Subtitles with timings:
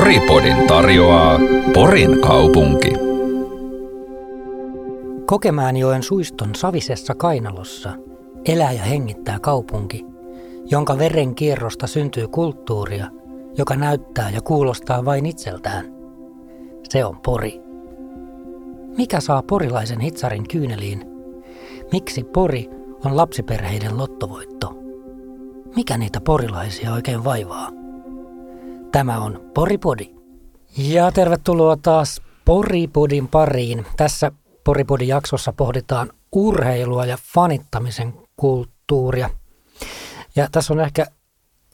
[0.00, 1.38] Poripodin tarjoaa
[1.74, 2.92] Porin kaupunki.
[5.26, 7.92] Kokemäenjoen suiston savisessa kainalossa
[8.46, 10.06] elää ja hengittää kaupunki,
[10.70, 13.06] jonka veren kierrosta syntyy kulttuuria,
[13.58, 15.92] joka näyttää ja kuulostaa vain itseltään.
[16.88, 17.60] Se on Pori.
[18.96, 21.04] Mikä saa porilaisen hitsarin kyyneliin?
[21.92, 22.70] Miksi Pori
[23.04, 24.74] on lapsiperheiden lottovoitto?
[25.76, 27.79] Mikä niitä porilaisia oikein vaivaa?
[28.92, 30.10] Tämä on Poripodi.
[30.76, 33.86] Ja tervetuloa taas Poripodin pariin.
[33.96, 34.32] Tässä
[34.64, 39.30] Poripodin jaksossa pohditaan urheilua ja fanittamisen kulttuuria.
[40.36, 41.06] Ja tässä on ehkä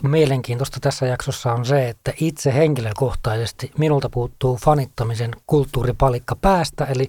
[0.02, 7.08] mielenkiintoista tässä jaksossa on se, että itse henkilökohtaisesti minulta puuttuu fanittamisen kulttuuripalikka päästä, eli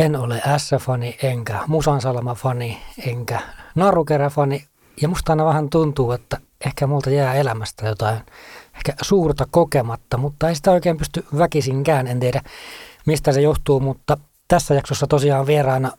[0.00, 3.40] en ole S-fani, enkä Musan Salama-fani, enkä
[3.74, 4.64] Narukerä-fani.
[5.02, 8.20] Ja musta aina vähän tuntuu, että ehkä multa jää elämästä jotain
[8.80, 12.06] ehkä suurta kokematta, mutta ei sitä oikein pysty väkisinkään.
[12.06, 12.42] En tiedä,
[13.06, 14.16] mistä se johtuu, mutta
[14.48, 15.92] tässä jaksossa tosiaan vieraana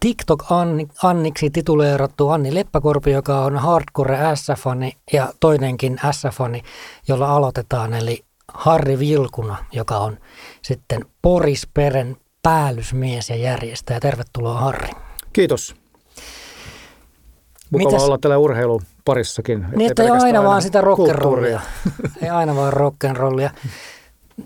[0.00, 6.62] TikTok-Anniksi tituleerattu Anni Leppäkorpi, joka on hardcore S-fani ja toinenkin S-fani,
[7.08, 10.18] jolla aloitetaan, eli Harri Vilkuna, joka on
[10.62, 14.00] sitten Porisperen päällysmies ja järjestäjä.
[14.00, 14.90] Tervetuloa Harri.
[15.32, 15.83] Kiitos.
[17.78, 19.66] Mukava olla tällä urheilu parissakin.
[19.76, 21.60] Niin, että ei aina, aina vaan sitä rock'n'rollia.
[22.22, 23.50] ei aina vaan rock'n'rollia.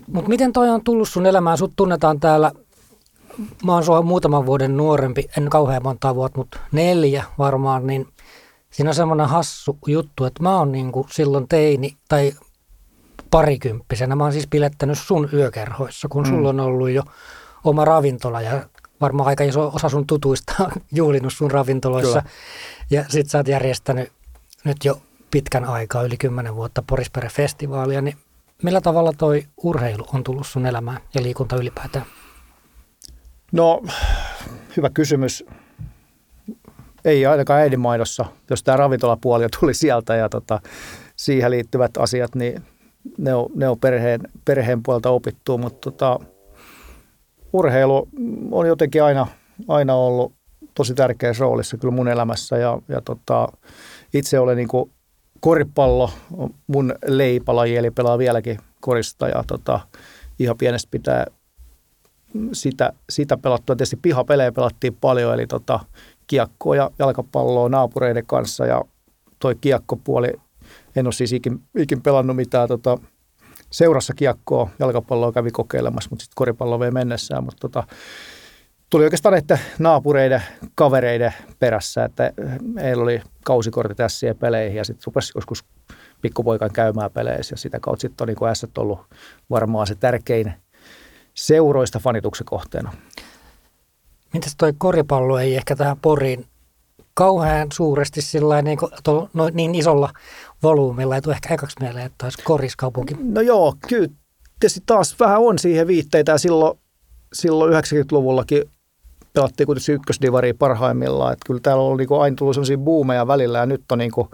[0.07, 1.57] Mutta miten toi on tullut sun elämään?
[1.57, 2.51] Sut tunnetaan täällä,
[3.65, 8.07] mä oon sua muutaman vuoden nuorempi, en kauhean monta vuotta, mutta neljä varmaan, niin
[8.71, 12.33] siinä on semmoinen hassu juttu, että mä oon niinku silloin teini tai
[13.31, 14.15] parikymppisenä.
[14.15, 16.29] Mä oon siis pilettänyt sun yökerhoissa, kun mm.
[16.29, 17.03] sulla on ollut jo
[17.63, 18.65] oma ravintola ja
[19.01, 22.21] varmaan aika iso osa sun tutuista on juhlinut sun ravintoloissa.
[22.21, 22.33] Kyllä.
[22.91, 24.11] Ja sit sä oot järjestänyt
[24.65, 25.01] nyt jo
[25.31, 28.17] pitkän aikaa, yli kymmenen vuotta Porispere-festivaalia, niin
[28.63, 32.05] millä tavalla toi urheilu on tullut sun elämään ja liikunta ylipäätään?
[33.51, 33.83] No,
[34.77, 35.45] hyvä kysymys.
[37.05, 40.59] Ei ainakaan äidinmaidossa, jos tämä ravintolapuoli tuli sieltä ja tota,
[41.15, 42.63] siihen liittyvät asiat, niin
[43.17, 46.19] ne on, ne on perheen, perheen puolta opittu, mutta tota,
[47.53, 48.09] urheilu
[48.51, 49.27] on jotenkin aina,
[49.67, 50.38] aina ollut
[50.79, 53.47] tosi tärkeässä roolissa kyllä mun elämässä ja, ja tota,
[54.13, 54.91] itse olen niin kuin
[55.39, 56.11] koripallo,
[56.67, 59.79] mun leipälaji, eli pelaa vieläkin korista ja tota,
[60.39, 61.25] ihan pienestä pitää
[62.53, 63.75] sitä, sitä pelattua.
[63.75, 65.79] Tietysti pihapelejä pelattiin paljon, eli tota,
[66.27, 68.81] kiekkoa ja jalkapalloa naapureiden kanssa ja
[69.39, 70.33] toi kiekkopuoli,
[70.95, 72.97] en ole siis ikin, ikin pelannut mitään tota,
[73.71, 77.83] seurassa kiekkoa, jalkapalloa kävi kokeilemassa, mutta sitten koripallo vei mennessään, mutta tota,
[78.89, 80.43] tuli oikeastaan että naapureiden,
[80.75, 82.33] kavereiden perässä, että
[82.81, 85.65] heillä oli kausikortit ja peleihin ja sitten rupesi joskus
[86.21, 88.99] pikkupoikan käymään peleissä ja sitä kautta sitten on niin S ollut
[89.49, 90.53] varmaan se tärkein
[91.33, 92.93] seuroista fanituksen kohteena.
[94.33, 96.45] Mitäs toi koripallo ei ehkä tähän Poriin
[97.13, 98.79] kauhean suuresti sillä niin,
[99.33, 100.09] no, niin isolla
[100.63, 103.15] volyymilla, ei tule ehkä ekaksi mieleen, että olisi koriskaupunki.
[103.19, 104.07] No joo, kyllä
[104.59, 106.79] tietysti taas vähän on siihen viitteitä ja silloin,
[107.33, 108.69] silloin 90-luvullakin
[109.33, 111.33] pelattiin kuitenkin ykkösdivaria parhaimmillaan.
[111.33, 114.27] Että kyllä täällä on niin aina tullut sellaisia boomeja välillä ja nyt on, niin kuin,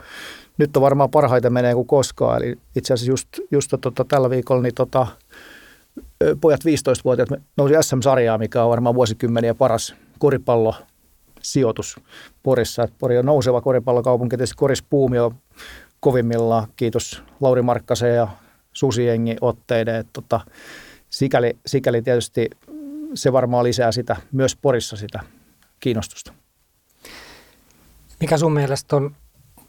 [0.58, 2.44] nyt on varmaan parhaiten menee kuin koskaan.
[2.44, 5.08] Eli itse asiassa just, just tota, tällä viikolla niin tota,
[6.42, 10.76] pojat 15-vuotiaat nousi SM-sarjaa, mikä on varmaan vuosikymmeniä paras koripallo
[11.42, 12.00] sijoitus
[12.44, 12.84] Porissa.
[12.84, 15.36] Et Pori on nouseva koripallokaupunki, tietysti korispuumi on
[16.00, 18.28] kovimmillaan, kiitos Lauri Markkasen ja
[18.74, 20.06] Susiengi otteiden.
[20.14, 20.40] Tota,
[21.10, 22.50] sikäli, sikäli tietysti
[23.14, 25.20] se varmaan lisää sitä, myös Porissa sitä
[25.80, 26.34] kiinnostusta.
[28.20, 29.16] Mikä sun mielestä on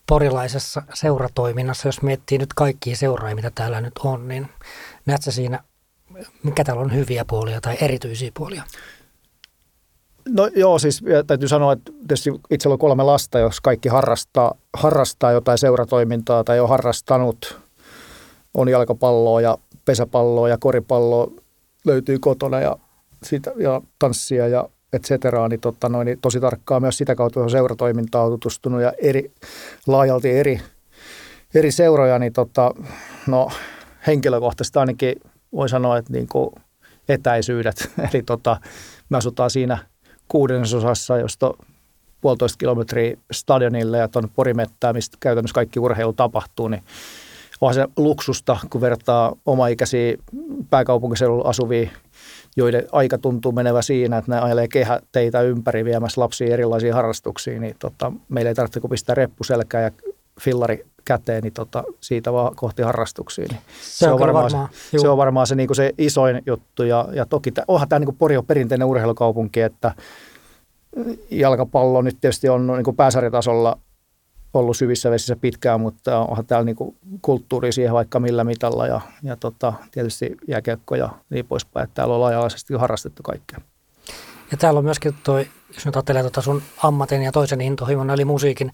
[0.09, 4.49] porilaisessa seuratoiminnassa, jos miettii nyt kaikkia seuraajia, mitä täällä nyt on, niin
[5.07, 5.61] näetkö siinä,
[6.43, 8.63] mikä täällä on hyviä puolia tai erityisiä puolia?
[10.29, 15.33] No joo, siis täytyy sanoa, että tietysti itsellä on kolme lasta, jos kaikki harrastaa, harrastaa
[15.33, 17.61] jotain seuratoimintaa tai on harrastanut,
[18.55, 21.31] on jalkapalloa ja pesäpalloa ja koripalloa
[21.85, 22.77] löytyy kotona ja
[23.23, 27.41] sitä, ja tanssia ja et cetera, niin, tota, noin, niin tosi tarkkaan myös sitä kautta
[27.41, 29.33] on seuratoimintaa tutustunut ja eri,
[29.87, 30.61] laajalti eri,
[31.55, 32.75] eri seuroja, niin tota,
[33.27, 33.51] no,
[34.07, 35.21] henkilökohtaisesti ainakin
[35.53, 36.51] voi sanoa, että niin kuin
[37.09, 38.61] etäisyydet, eli tota,
[39.09, 39.79] me asutaan siinä
[40.29, 41.55] kuudennensosassa, josta
[42.21, 46.83] puolitoista kilometriä stadionille ja tuonne Porimettään, mistä käytännössä kaikki urheilu tapahtuu, niin
[47.61, 50.17] onhan se luksusta, kun vertaa omaikäisiä
[50.71, 51.89] pääkaupunkiseudulla asuvia
[52.57, 57.77] joiden aika tuntuu menevä siinä, että ne ajelee kehäteitä ympäri viemässä lapsia erilaisiin harrastuksiin, niin
[57.79, 62.57] tota, meillä ei tarvitse kuin pistää reppu selkään ja fillari käteen, niin tota, siitä vaan
[62.57, 63.47] kohti harrastuksia.
[63.51, 66.43] Niin se, se, on varmaan, varmaan se, se on varmaan se, niin kuin se isoin
[66.47, 66.83] juttu.
[66.83, 69.95] Ja, ja toki tämä, onhan tämä niin kuin Pori on perinteinen urheilukaupunki, että
[71.31, 73.79] jalkapallo nyt tietysti on niin kuin pääsarjatasolla
[74.59, 79.01] ollut syvissä vesissä pitkään, mutta onhan täällä niin kuin kulttuuri siihen vaikka millä mitalla ja,
[79.23, 81.85] ja tota, tietysti jääkiekko ja niin poispäin.
[81.85, 83.61] Että täällä on laaja-alaisesti harrastettu kaikkea.
[84.51, 88.25] Ja täällä on myöskin toi, jos nyt ajattelee tuota sun ammatin ja toisen intohimon, eli
[88.25, 88.73] musiikin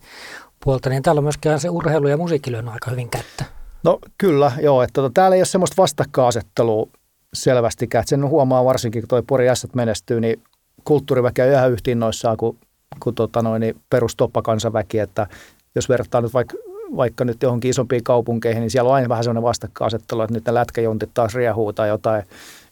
[0.64, 3.44] puolta, niin täällä on myöskin se urheilu ja musiikki lyönyt aika hyvin kättä.
[3.84, 4.82] No kyllä, joo.
[4.82, 6.86] Että tota, täällä ei ole semmoista vastakkainasettelua
[7.34, 8.00] selvästikään.
[8.00, 10.42] Että sen huomaa varsinkin, kun toi Pori S menestyy, niin
[10.84, 12.58] kulttuuriväki on yhä yhtä innoissaan kuin,
[13.00, 14.98] kuin tota noin, niin perustoppakansaväki.
[14.98, 15.26] Että
[15.74, 16.56] jos vertaa nyt vaikka
[16.96, 20.54] vaikka nyt johonkin isompiin kaupunkeihin, niin siellä on aina vähän sellainen vastakkainasettelu, että nyt ne
[20.54, 22.24] lätkäjontit taas riehuu tai jotain,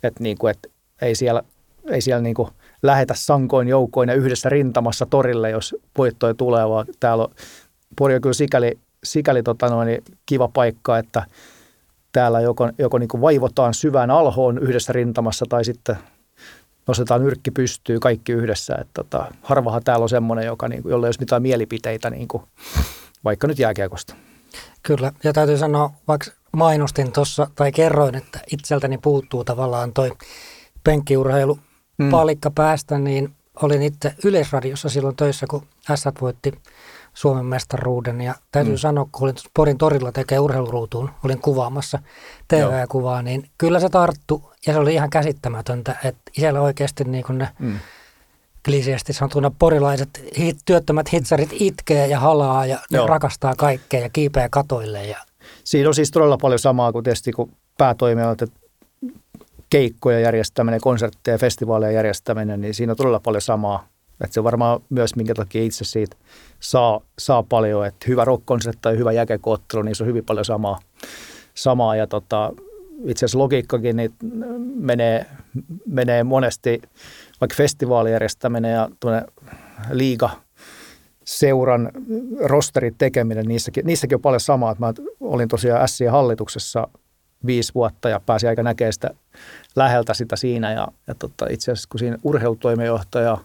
[0.02, 0.68] että, niin kuin, että
[1.02, 1.42] ei siellä,
[1.90, 2.48] ei siellä niin kuin
[2.82, 7.30] lähetä sankoin joukoin ja yhdessä rintamassa torille, jos voittoja tulee, vaan täällä on,
[7.98, 11.22] Pori on kyllä sikäli, sikäli tota noin, kiva paikka, että
[12.12, 15.96] täällä joko, joko niin kuin vaivotaan syvään alhoon yhdessä rintamassa tai sitten
[16.90, 18.74] nostetaan nyrkki pystyy kaikki yhdessä.
[18.74, 22.28] Että tota, harvahan täällä on semmoinen, joka, niin kuin, jolla ei olisi mitään mielipiteitä, niin
[22.28, 22.42] kuin,
[23.24, 24.14] vaikka nyt jääkiekosta.
[24.82, 30.12] Kyllä, ja täytyy sanoa, vaikka mainostin tuossa tai kerroin, että itseltäni puuttuu tavallaan toi
[30.84, 31.58] penkkiurheilu
[31.98, 32.10] mm.
[32.10, 36.52] palikka päästä, niin olin itse Yleisradiossa silloin töissä, kun S voitti
[37.14, 38.20] Suomen mestaruuden.
[38.20, 38.78] Ja täytyy mm.
[38.78, 41.98] sanoa, kun olin Porin torilla tekee urheiluruutuun, olin kuvaamassa
[42.48, 47.38] TV-kuvaa, niin kyllä se tarttu ja se oli ihan käsittämätöntä, että siellä oikeasti niin kuin
[47.38, 47.78] ne mm.
[48.64, 54.48] kliseesti sanottuna porilaiset hit, työttömät hitsarit itkee ja halaa ja ne rakastaa kaikkea ja kiipeää
[54.48, 55.06] katoille.
[55.06, 55.18] Ja...
[55.64, 58.60] Siinä on siis todella paljon samaa kuin tietysti kun päätoimijat, että
[59.70, 63.88] keikkoja järjestäminen, konsertteja, festivaaleja järjestäminen, niin siinä on todella paljon samaa.
[64.24, 66.16] Että se on varmaan myös, minkä takia itse siitä
[66.60, 68.44] saa, saa paljon, että hyvä rock
[68.82, 70.78] tai hyvä jäkekoottelu, niin se on hyvin paljon samaa.
[71.54, 72.52] samaa ja tota,
[73.04, 74.14] itse asiassa logiikkakin niin
[74.74, 75.26] menee,
[75.86, 76.82] menee monesti,
[77.40, 78.88] vaikka festivaalijärjestäminen ja
[79.90, 80.30] liiga
[81.24, 81.90] seuran
[82.40, 84.76] rosterin tekeminen, niissäkin, niissäkin on paljon samaa.
[84.78, 86.88] Mä olin tosiaan Sien hallituksessa
[87.46, 89.10] viisi vuotta ja pääsi aika näkemään sitä
[89.76, 90.72] läheltä sitä siinä.
[90.72, 93.38] Ja, ja tota, itse asiassa kun siinä urheilutoimenjohtaja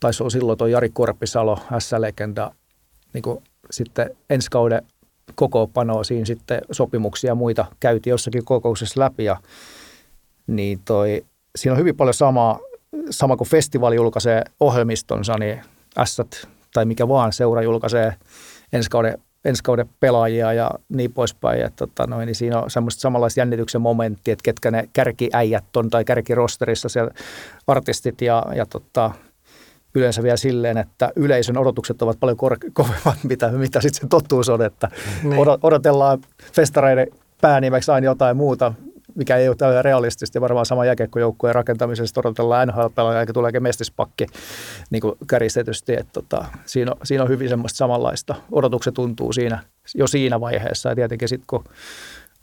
[0.00, 2.50] taisi olla silloin tuo Jari Korpisalo, S-legenda,
[3.14, 4.82] niin kuin sitten ensi kauden
[5.34, 9.36] kokoopanoa siinä sitten sopimuksia ja muita käytiin jossakin kokouksessa läpi ja
[10.46, 11.24] niin toi,
[11.56, 12.58] siinä on hyvin paljon samaa,
[13.10, 15.60] sama kuin festivaali julkaisee ohjelmistonsa, niin
[16.04, 16.20] S
[16.74, 18.14] tai mikä vaan seura julkaisee
[18.72, 21.62] ensi kauden ensi kauden pelaajia ja niin poispäin.
[21.62, 25.90] Että, tota, noin, niin siinä on semmoista samanlaista jännityksen momenttia, että ketkä ne kärkiäijät on
[25.90, 27.10] tai kärkirosterissa siellä
[27.66, 29.10] artistit ja, ja tota,
[29.94, 34.48] yleensä vielä silleen, että yleisön odotukset ovat paljon kor- kovemmat, mitä, mitä sitten se totuus
[34.48, 34.88] on, että
[35.22, 35.40] niin.
[35.62, 36.18] odotellaan
[36.52, 37.06] festareiden
[37.40, 38.72] päänimeksi aina jotain muuta,
[39.14, 40.40] mikä ei ole täysin realistista.
[40.40, 44.26] Varmaan sama jääkiekkojoukkueen rakentamisesta odotellaan NHL-pelaajaa, eikä tuleekin mestispakki
[44.90, 45.92] niin kuin käristetysti.
[45.92, 48.34] Että tota, siinä, on, siinä on hyvin semmoista samanlaista.
[48.52, 49.62] Odotukset tuntuu siinä,
[49.94, 51.64] jo siinä vaiheessa ja tietenkin sitten kun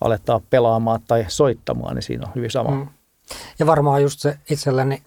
[0.02, 2.72] aletaan pelaamaan tai soittamaan, niin siinä on hyvin sama.
[2.72, 2.88] Mm.
[3.60, 5.04] Ja varmaan just se itselläni,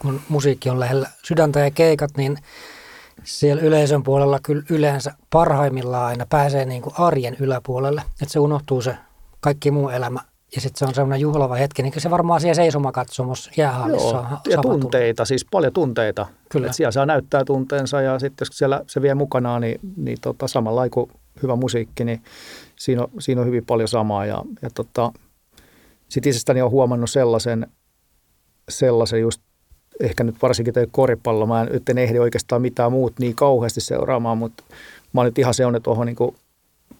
[0.00, 2.38] kun musiikki on lähellä sydäntä ja keikat, niin
[3.24, 8.82] siellä yleisön puolella kyllä yleensä parhaimmillaan aina pääsee niin kuin arjen yläpuolelle, että se unohtuu
[8.82, 8.96] se
[9.40, 10.20] kaikki muu elämä
[10.54, 14.58] ja sitten se on sellainen juhlava hetki, niin se varmaan siellä seisomakatsomus jäähallissa Joo, ja
[14.62, 16.26] tunteita, siis paljon tunteita.
[16.48, 16.66] Kyllä.
[16.66, 20.48] Et siellä saa näyttää tunteensa ja sitten jos siellä se vie mukanaan, niin, niin tota,
[20.48, 21.10] samalla kuin
[21.42, 22.22] hyvä musiikki, niin
[22.76, 24.26] siinä on, siinä on hyvin paljon samaa.
[24.26, 25.12] Ja, ja tota,
[26.08, 27.66] sitten itsestäni olen huomannut sellaisen,
[28.68, 29.42] sellaisen just
[30.00, 31.46] ehkä nyt varsinkin toi koripallo.
[31.46, 34.64] Mä nyt en ehdi oikeastaan mitään muut niin kauheasti seuraamaan, mutta
[35.12, 36.34] mä oon nyt ihan seonnut tuohon niin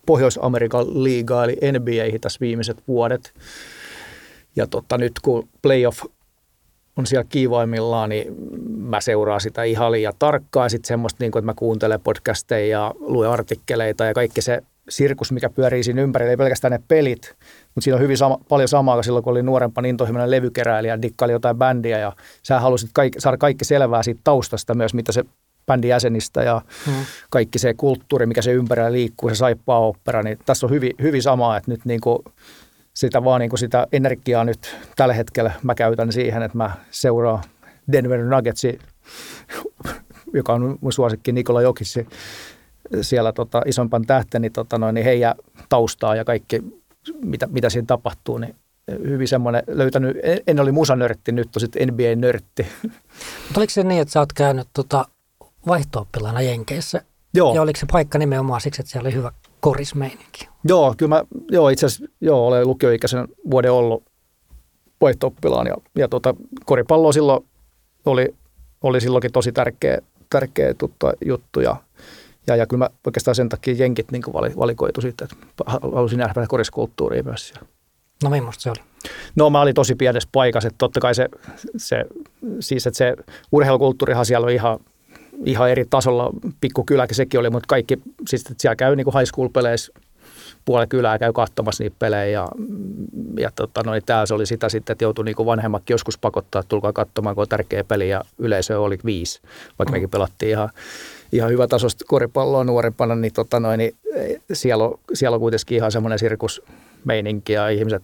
[0.06, 3.34] Pohjois-Amerikan liigaa eli NBA tässä viimeiset vuodet.
[4.56, 6.04] Ja totta, nyt kun playoff
[6.96, 8.34] on siellä kiivoimillaan, niin
[8.66, 10.70] mä seuraan sitä ihan liian tarkkaan.
[10.70, 15.32] Sitten semmoista, niin kuin, että mä kuuntelen podcasteja ja luen artikkeleita ja kaikki se sirkus,
[15.32, 17.36] mikä pyörii siinä ympärillä, ei pelkästään ne pelit,
[17.74, 21.32] mutta siinä on hyvin sama, paljon samaa kuin silloin, kun oli nuorempa intohimoinen levykeräilijä, dikkaili
[21.32, 22.12] jotain bändiä ja
[22.42, 25.24] sä halusit kaikki, saada kaikki selvää siitä taustasta myös, mitä se
[25.66, 27.04] bändin jäsenistä ja hmm.
[27.30, 31.22] kaikki se kulttuuri, mikä se ympärillä liikkuu, se saippaa opera, niin tässä on hyvin, hyvin
[31.22, 32.18] samaa, että nyt niin kuin
[32.94, 37.42] sitä vaan niin kuin sitä energiaa nyt tällä hetkellä mä käytän siihen, että mä seuraan
[37.92, 38.78] Denver Nuggetsi,
[40.32, 42.06] joka on mun suosikki Nikola Jokissi,
[43.00, 45.34] siellä tota, isompan tähten, niin, tota noin, niin heidän
[45.68, 46.62] taustaa ja kaikki,
[47.22, 48.54] mitä, mitä siinä tapahtuu, niin
[48.88, 50.16] hyvin semmoinen löytänyt,
[50.46, 52.66] en oli musanörtti, nyt on sitten NBA-nörtti.
[52.82, 55.04] Mutta oliko se niin, että sä oot käynyt tota
[55.66, 56.08] vaihto
[56.46, 57.02] Jenkeissä.
[57.34, 57.54] Joo.
[57.54, 60.48] Ja oliko se paikka nimenomaan siksi, että siellä oli hyvä korismeininki.
[60.64, 64.04] Joo, kyllä mä, joo, itse asiassa, joo, olen lukioikäisen vuoden ollut
[65.00, 65.32] vaihto
[65.66, 67.44] ja, ja tota, koripallo silloin
[68.06, 68.34] oli,
[68.82, 69.98] oli silloinkin tosi tärkeä,
[70.30, 71.76] tärkeä tutta, juttu ja,
[72.52, 77.22] ja, ja kyllä mä oikeastaan sen takia jenkit niin valikoitu sitten, että halusin nähdä koriskulttuuria
[77.22, 77.66] myös siellä.
[78.24, 78.80] No millaista se oli?
[79.36, 81.28] No mä olin tosi pienessä paikassa, että totta kai se,
[81.76, 82.04] se
[82.60, 83.16] siis että se
[83.52, 84.78] urheilukulttuurihan siellä on ihan,
[85.44, 86.30] ihan eri tasolla,
[86.60, 89.92] pikkukyläkin sekin oli, mutta kaikki, siis että siellä käy niin kuin high school-peleissä
[90.64, 92.48] puoli kylää käy katsomassa niitä pelejä ja,
[93.38, 96.60] ja tota, no, niin täällä se oli sitä sitten, että joutui niin vanhemmatkin joskus pakottaa,
[96.60, 99.40] että tulkaa katsomaan, kun on tärkeä peli ja yleisö oli viisi,
[99.78, 99.96] vaikka mm.
[99.96, 100.70] mekin pelattiin ihan,
[101.32, 103.96] ihan hyvä tasosta koripalloa nuorempana, niin, tota, no, niin
[104.52, 108.02] siellä, on, siellä on kuitenkin ihan semmoinen sirkusmeininki ja ihmiset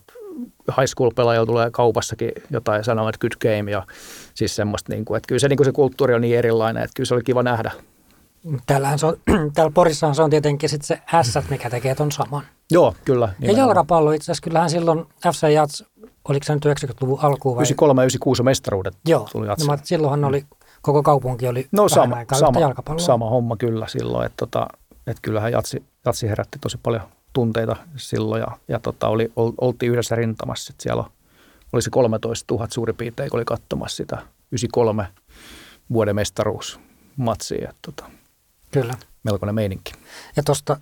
[0.68, 3.86] high school pelaajilla tulee kaupassakin jotain sanoa, että good game ja
[4.34, 6.94] siis semmoista, niin kuin, että kyllä se, niin kuin se kulttuuri on niin erilainen, että
[6.96, 7.70] kyllä se oli kiva nähdä.
[8.66, 9.16] Täällähän se on,
[9.54, 12.42] täällä Porissahan se on tietenkin sitten se S, mikä tekee ton saman.
[12.70, 13.26] Joo, kyllä.
[13.26, 13.58] Nimenomaan.
[13.58, 15.84] Ja jalkapallo itse asiassa, kyllähän silloin FC Jats,
[16.28, 17.60] oliko se nyt 90-luvun alkuun vai?
[17.60, 20.44] 93 ja 96 mestaruudet Joo, tuli no, silloinhan oli,
[20.86, 23.04] koko kaupunki oli no, sama, sama, jalkapalloa.
[23.06, 24.66] sama homma kyllä silloin, että, tota,
[25.06, 27.02] että kyllähän Jatsi, Jatsi herätti tosi paljon
[27.32, 30.72] tunteita silloin ja, ja tota, oli, oltiin yhdessä rintamassa.
[30.72, 31.04] Että siellä
[31.72, 35.08] oli se 13 000 suurin piirtein, kun oli katsomassa sitä 93
[35.92, 37.72] vuoden mestaruusmatsia.
[37.82, 38.04] Tota,
[38.70, 38.94] Kyllä.
[39.22, 39.92] Melkoinen meininki.
[40.36, 40.76] Ja tuosta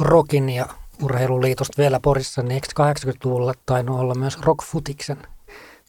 [0.00, 0.66] Rokin ja
[1.02, 5.18] urheiluliitosta vielä Porissa, niin eikö 80-luvulla tainnut olla myös rockfutiksen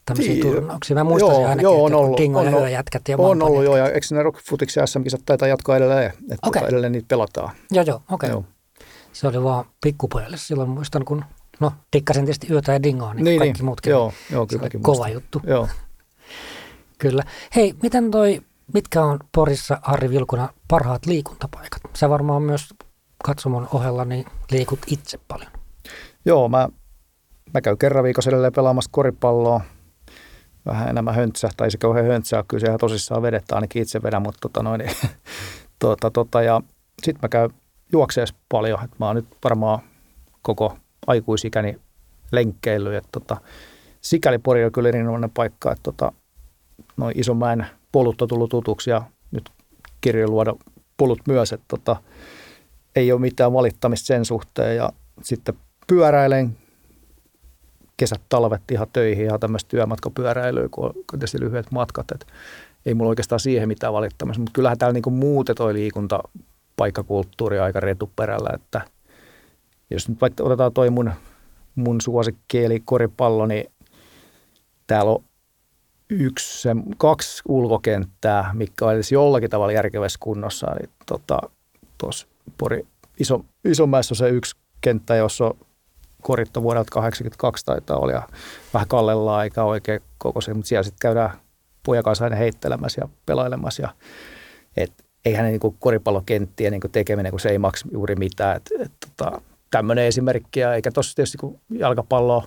[0.06, 0.96] tämmöisiä niin, turnauksia?
[0.96, 3.78] Mä muistan joo, ainakin, joo, on ollut, Dingo on, ja Yöjätkät ja On ollut joo,
[3.78, 6.62] ja eikö ne rockfutiksen SM-kisat taitaa jatkaa edelleen, että okay.
[6.62, 7.52] tota, edelleen niitä pelataan.
[7.72, 8.32] Joo, joo, okei.
[8.32, 8.52] Okay.
[9.14, 11.26] Se oli vaan pikkupojalle silloin, muistan, kun
[11.60, 13.92] no tikkasin tietysti Yötä ja Dingoa, niin, niin kaikki niin, muutkin.
[13.92, 15.42] Joo, joo kyllä kova juttu.
[15.44, 15.68] Joo.
[17.04, 17.24] kyllä.
[17.56, 18.42] Hei, miten toi,
[18.74, 21.82] mitkä on Porissa, Harri Vilkuna, parhaat liikuntapaikat?
[21.94, 22.70] Sä varmaan myös
[23.24, 25.52] katsomon ohella niin liikut itse paljon.
[26.26, 26.70] Joo, mä,
[27.54, 29.62] mä käyn kerran viikossa edelleen pelaamassa koripalloa.
[30.66, 34.22] Vähän enemmän höntsää, tai se kauhean höntsää, kyllä se ihan tosissaan vedetään, ainakin itse vedän,
[34.22, 34.82] mutta tota noin,
[35.80, 36.62] tota, tota, ja
[37.04, 37.50] sitten mä käyn
[37.92, 39.80] juokseessa paljon, että mä oon nyt varmaan
[40.42, 40.78] koko
[41.08, 41.80] aikuisikäni
[42.32, 43.38] lenkkeily, että tota,
[44.02, 46.12] sikäli Pori on kyllä erinomainen paikka, että tota,
[46.98, 49.02] noin Isomäen polut on tullut tutuksi ja
[49.32, 49.50] nyt
[50.02, 50.54] kirjoiluoda
[50.98, 51.96] polut myös, että tota,
[52.96, 54.90] ei ole mitään valittamista sen suhteen ja
[55.22, 55.56] sitten
[55.88, 56.58] pyöräilen
[57.98, 62.26] kesät, talvet ihan töihin, ihan tämmöistä työmatkapyöräilyä, kun on tietysti lyhyet matkat, että
[62.86, 66.20] ei mulla oikeastaan siihen mitään valittamista, mutta kyllähän täällä niin muuten toi liikunta
[66.76, 68.82] paikkakulttuuri aika retuperällä, että
[69.90, 71.12] jos nyt vaikka otetaan toi mun,
[71.76, 73.72] mun suosikki eli koripallo, niin
[74.88, 75.24] täällä on
[76.10, 80.68] yksi, kaksi ulkokenttää, mikä on edes jollakin tavalla järkevässä kunnossa.
[80.80, 81.40] Eli tota,
[81.98, 82.88] tuossa Pori
[83.20, 85.58] iso, Isomäessä on se yksi kenttä, jossa on
[86.24, 88.28] korittu vuodelta 82 taitaa olla ja
[88.74, 91.30] vähän kallellaan eikä oikein koko se, mutta siellä sitten käydään
[91.86, 93.82] pojan aina heittelemässä ja pelailemassa.
[93.82, 93.90] Ja,
[94.78, 94.92] et,
[95.26, 98.58] eihän ne niin koripallokenttien niin tekeminen, kun se ei maksa juuri mitään.
[98.58, 102.44] Et, et, tota, tämmöinen esimerkki, ja eikä tuossa tietysti kun jalkapallo,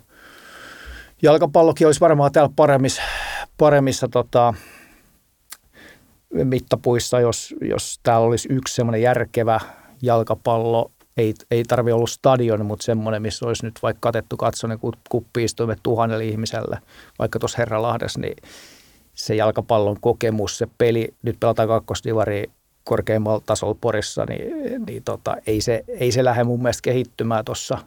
[1.22, 3.02] jalkapallokin olisi varmaan täällä paremmissa,
[3.58, 4.54] paremmissa tota,
[6.44, 9.60] mittapuissa, jos, jos täällä olisi yksi semmoinen järkevä
[10.02, 15.78] jalkapallo, ei, ei tarvi olla stadion, mutta semmoinen, missä olisi nyt vaikka katettu katsonen kuppiistuimet
[15.82, 16.78] tuhannelle ihmiselle,
[17.18, 18.36] vaikka tuossa Herralahdessa, niin
[19.14, 22.50] se jalkapallon kokemus, se peli, nyt pelataan kakkosdivari
[22.84, 24.52] korkeimmalla tasolla Porissa, niin,
[24.86, 27.78] niin tota, ei, se, ei se lähde mun mielestä kehittymään tuossa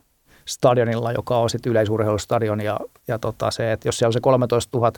[0.45, 4.77] stadionilla, joka on sitten yleisurheilustadion ja, ja tota se, että jos siellä on se 13
[4.77, 4.91] 000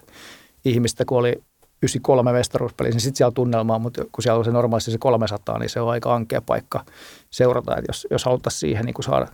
[0.66, 1.44] ihmistä, kun oli
[1.82, 5.70] 93 mestaruuspeli, niin sitten siellä tunnelmaa, mutta kun siellä on se normaalisti se 300, niin
[5.70, 6.86] se on aika ankea paikka
[7.30, 9.28] seurata, että jos, jos haluttaisiin siihen niin kuin saada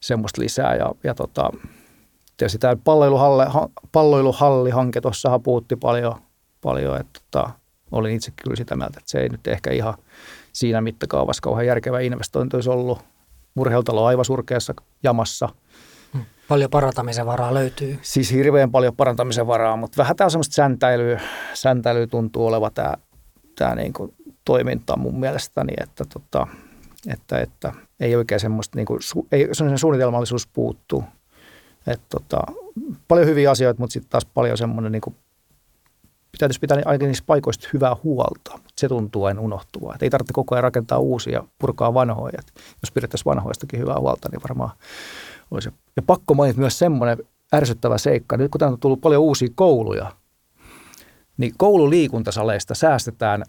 [0.00, 0.74] semmoista lisää.
[0.74, 1.50] Ja, ja tota,
[2.36, 3.44] tietysti tämä palloiluhalli,
[3.92, 6.14] palloiluhallihanke tuossahan puhutti paljon,
[6.60, 7.50] paljon että tota,
[7.92, 9.94] olin itse kyllä sitä mieltä, että se ei nyt ehkä ihan
[10.52, 12.98] siinä mittakaavassa kauhean järkevä investointi olisi ollut.
[13.56, 15.48] Urheiltalo on aivan surkeassa jamassa–
[16.48, 17.98] Paljon parantamisen varaa löytyy.
[18.02, 21.20] Siis hirveän paljon parantamisen varaa, mutta vähän tämä semmoista säntäilyä,
[21.54, 22.94] säntäilyä tuntuu oleva tämä,
[23.58, 26.46] tämä niin kuin toiminta mun mielestäni, että, tota,
[27.12, 29.00] että, että ei oikein semmoista, niin kuin,
[29.32, 31.04] ei, semmoinen suunnitelmallisuus puuttuu.
[31.86, 32.40] Että tota,
[33.08, 35.16] paljon hyviä asioita, mutta sitten taas paljon semmoinen, niin kuin,
[36.32, 39.96] pitäisi pitää ainakin niistä paikoista hyvää huolta, mutta se tuntuu aina unohtuvaa.
[40.00, 42.38] Ei tarvitse koko ajan rakentaa uusia, purkaa vanhoja.
[42.38, 44.70] Et jos pidettäisiin vanhoistakin hyvää huolta, niin varmaan
[45.50, 45.70] olisi.
[45.96, 47.18] Ja pakko mainita myös semmoinen
[47.54, 48.36] ärsyttävä seikka.
[48.36, 50.12] Nyt kun tänne on tullut paljon uusia kouluja,
[51.36, 53.44] niin koululiikuntasaleista säästetään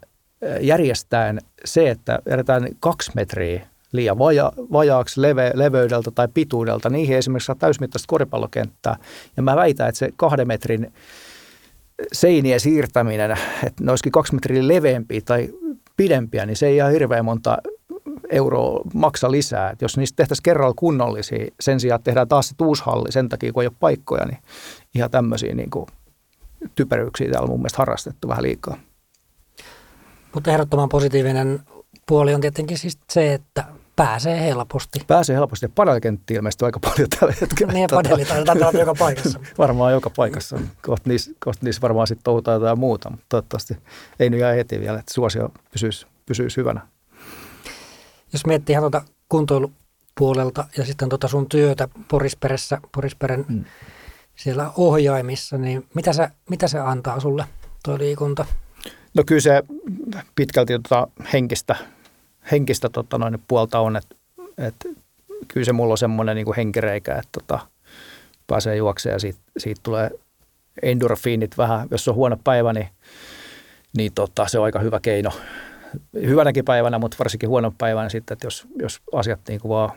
[0.62, 6.90] järjestäen se, että jätetään kaksi metriä liian vaja, vajaaksi leve, leveydeltä tai pituudelta.
[6.90, 8.98] Niihin esimerkiksi saa täysmittaista koripallokenttää.
[9.38, 10.94] Ja mä väitän, että se kahden metrin
[12.14, 13.32] seinien siirtäminen,
[13.64, 15.50] että ne olisikin kaksi metriä leveämpiä tai
[15.98, 17.58] pidempiä, niin se ei ihan hirveän monta
[18.30, 19.70] euroa maksa lisää.
[19.70, 23.54] Et jos niistä tehtäisiin kerralla kunnollisia, sen sijaan että tehdään taas se uushalli sen takia,
[23.54, 24.38] kun ei ole paikkoja, niin
[24.96, 25.86] ihan tämmöisiä niin kuin
[26.76, 28.78] typeryyksiä täällä on mun mielestä harrastettu vähän liikaa.
[30.34, 31.60] Mutta ehdottoman positiivinen
[32.08, 33.64] puoli on tietenkin siis se, että
[33.96, 35.00] pääsee helposti.
[35.08, 35.68] Pääsee helposti.
[35.68, 37.74] Padelkenttiä ilmeisesti aika paljon tällä hetkellä.
[37.74, 39.40] Niin, ja padeli taitaa joka paikassa.
[39.58, 40.60] varmaan joka paikassa.
[40.82, 43.78] Kohta niissä, kohta niissä varmaan sitten touhutaan jotain muuta, mutta toivottavasti
[44.20, 46.88] ei nyt jää heti vielä, että suosio pysyisi, pysyisi hyvänä.
[48.36, 53.66] Jos miettii ihan tuota kuntoilupuolelta ja sitten tuota sun työtä Porisperessä, Porisperen hmm.
[54.36, 57.46] siellä ohjaimissa, niin mitä se, mitä se antaa sulle
[57.86, 58.46] tuo liikunta?
[59.14, 59.64] No kyllä se
[60.36, 61.76] pitkälti tuota henkistä,
[62.52, 64.16] henkistä tota noin, puolta on, että,
[64.58, 64.90] että
[65.48, 67.60] kyllä se mulla on semmoinen niin henkireikä, että tota,
[68.48, 70.12] pääsee juoksemaan ja siitä, siitä tulee
[70.82, 71.88] endorfiinit vähän.
[71.92, 72.90] Jos on huono päivä, niin,
[73.98, 75.32] niin tota, se on aika hyvä keino.
[76.14, 79.92] Hyvänäkin päivänä, mutta varsinkin huono päivänä sitten, että jos, jos asiat niin kuin vaan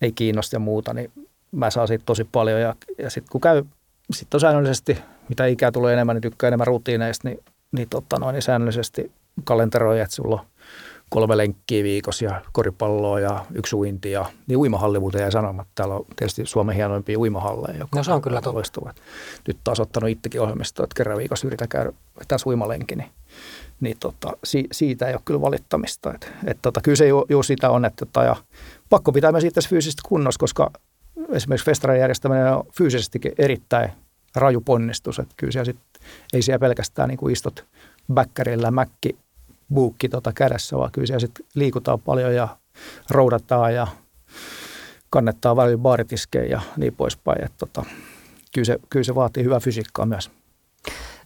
[0.00, 1.12] ei kiinnosta ja muuta, niin
[1.52, 2.60] mä saan siitä tosi paljon.
[2.60, 3.64] Ja, ja sitten kun käy
[4.12, 4.98] sitten säännöllisesti,
[5.28, 7.38] mitä ikää tulee enemmän, niin tykkää enemmän rutiineista, niin
[7.72, 9.12] niin, totta noin, niin säännöllisesti
[9.44, 10.46] kalenteroi, että sulla on
[11.10, 15.72] kolme lenkkiä viikossa ja koripalloa ja yksi uinti ja niin uimahalli muuten jäi sanomatta.
[15.74, 17.78] Täällä on tietysti Suomen hienoimpia uimahalleja.
[17.78, 18.94] Joka no se on kyllä totta.
[19.46, 21.92] Nyt taas ottanut itsekin ohjelmistoa, että kerran viikossa yritän käydä
[22.28, 23.10] tässä uimalenki, niin,
[23.80, 26.14] niin tota, si, siitä ei ole kyllä valittamista.
[26.14, 28.36] Et, et tota, kyllä se ju, ju sitä on, että tota, ja
[28.90, 30.70] pakko pitää myös itse fyysisesti kunnossa, koska
[31.30, 33.90] esimerkiksi festarin järjestäminen on fyysisestikin erittäin
[34.36, 35.18] raju ponnistus.
[35.18, 35.78] Että kyllä siellä sit,
[36.32, 37.64] ei siellä pelkästään niin kuin istot
[38.14, 39.16] bäkkärillä mäkki,
[39.74, 42.48] buukki tota kädessä, vaan kyllä siellä sit liikutaan paljon ja
[43.10, 43.86] roudataan ja
[45.10, 47.44] kannettaa välillä baaritiskejä ja niin poispäin.
[47.44, 47.84] Että tota,
[48.54, 50.30] kyllä, se, kyllä se vaatii hyvää fysiikkaa myös.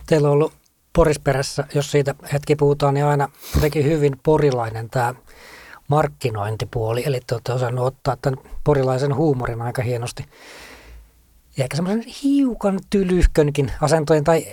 [0.06, 0.52] Teillä on ollut
[0.92, 3.29] Porisperässä, jos siitä hetki puhutaan, niin aina
[3.61, 5.14] teki hyvin porilainen tämä
[5.88, 7.03] markkinointipuoli.
[7.07, 10.24] Eli te olette osannut ottaa tämän porilaisen huumorin aika hienosti
[11.57, 14.46] ja ehkä semmoisen hiukan tylyhkönkin asentojen, tai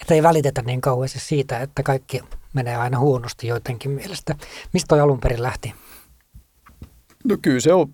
[0.00, 2.20] että ei välitetä niin kauheasti siitä, että kaikki
[2.52, 4.34] menee aina huonosti joidenkin mielestä.
[4.72, 5.74] Mistä toi alun perin lähti?
[7.24, 7.92] No kyllä se on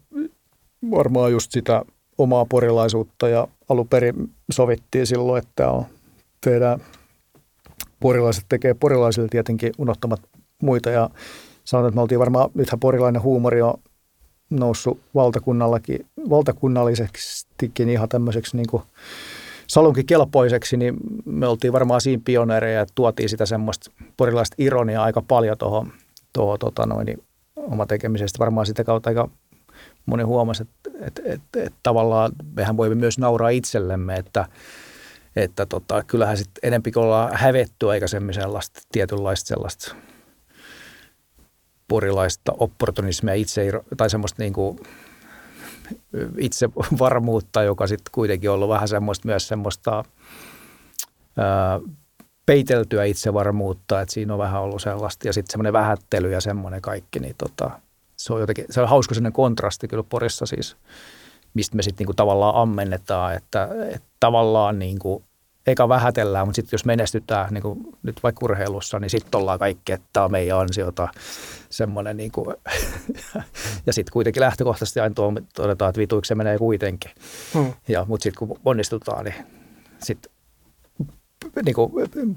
[0.91, 1.83] varmaan just sitä
[2.19, 5.85] omaa porilaisuutta ja alun perin sovittiin silloin, että on,
[6.41, 6.81] tehdään,
[8.01, 10.21] porilaiset tekee porilaisille tietenkin unohtamat
[10.63, 11.11] muita ja
[11.65, 13.75] sanotaan, että me oltiin varmaan, nythän porilainen huumori on
[14.51, 18.83] noussut valtakunnallakin, valtakunnallisestikin ihan tämmöiseksi niin kuin
[19.67, 25.59] salonkikelpoiseksi, niin me oltiin varmaan siinä pioneereja ja tuotiin sitä semmoista porilaista ironiaa aika paljon
[25.59, 25.93] tuohon
[26.33, 27.23] tuohon tota noin, niin
[27.57, 28.39] oma tekemisestä.
[28.39, 29.29] Varmaan sitä kautta aika
[30.07, 34.47] moni huomasi, että, että, että, että tavallaan mehän voimme myös nauraa itsellemme, että,
[35.37, 39.95] että tota, kyllähän sitten enempi ollaan hävetty aikaisemmin sellaista tietynlaista sellaista
[41.89, 44.79] porilaista opportunismia itse, tai semmoista niin kuin
[46.39, 50.05] itsevarmuutta, joka sitten kuitenkin on ollut vähän semmoista myös semmoista
[51.37, 51.81] ää,
[52.47, 57.21] peiteltyä itsevarmuutta, että siinä on vähän ollut sellaista, ja sitten semmoinen vähättely ja semmoinen kaikki,
[57.21, 57.71] niin tota,
[58.17, 60.77] se on jotenkin, se on hauska sellainen kontrasti kyllä Porissa siis,
[61.55, 65.25] mistä me sitten niinku tavallaan ammennetaan, että, että tavallaan niinku
[65.67, 69.93] eka vähätellään, mutta sitten jos menestytään, niin kuin nyt vaikka urheilussa, niin sitten ollaan kaikki,
[69.93, 71.09] että tämä on meidän ansiota.
[71.71, 72.57] Semmoinen niin kuin,
[73.87, 75.15] ja sitten kuitenkin lähtökohtaisesti aina
[75.55, 77.11] todetaan, että vituiksi se menee kuitenkin.
[77.55, 77.73] Hmm.
[77.89, 79.35] Ja, mutta sitten kun onnistutaan, niin
[80.03, 80.33] sitten
[81.65, 81.93] niin kuin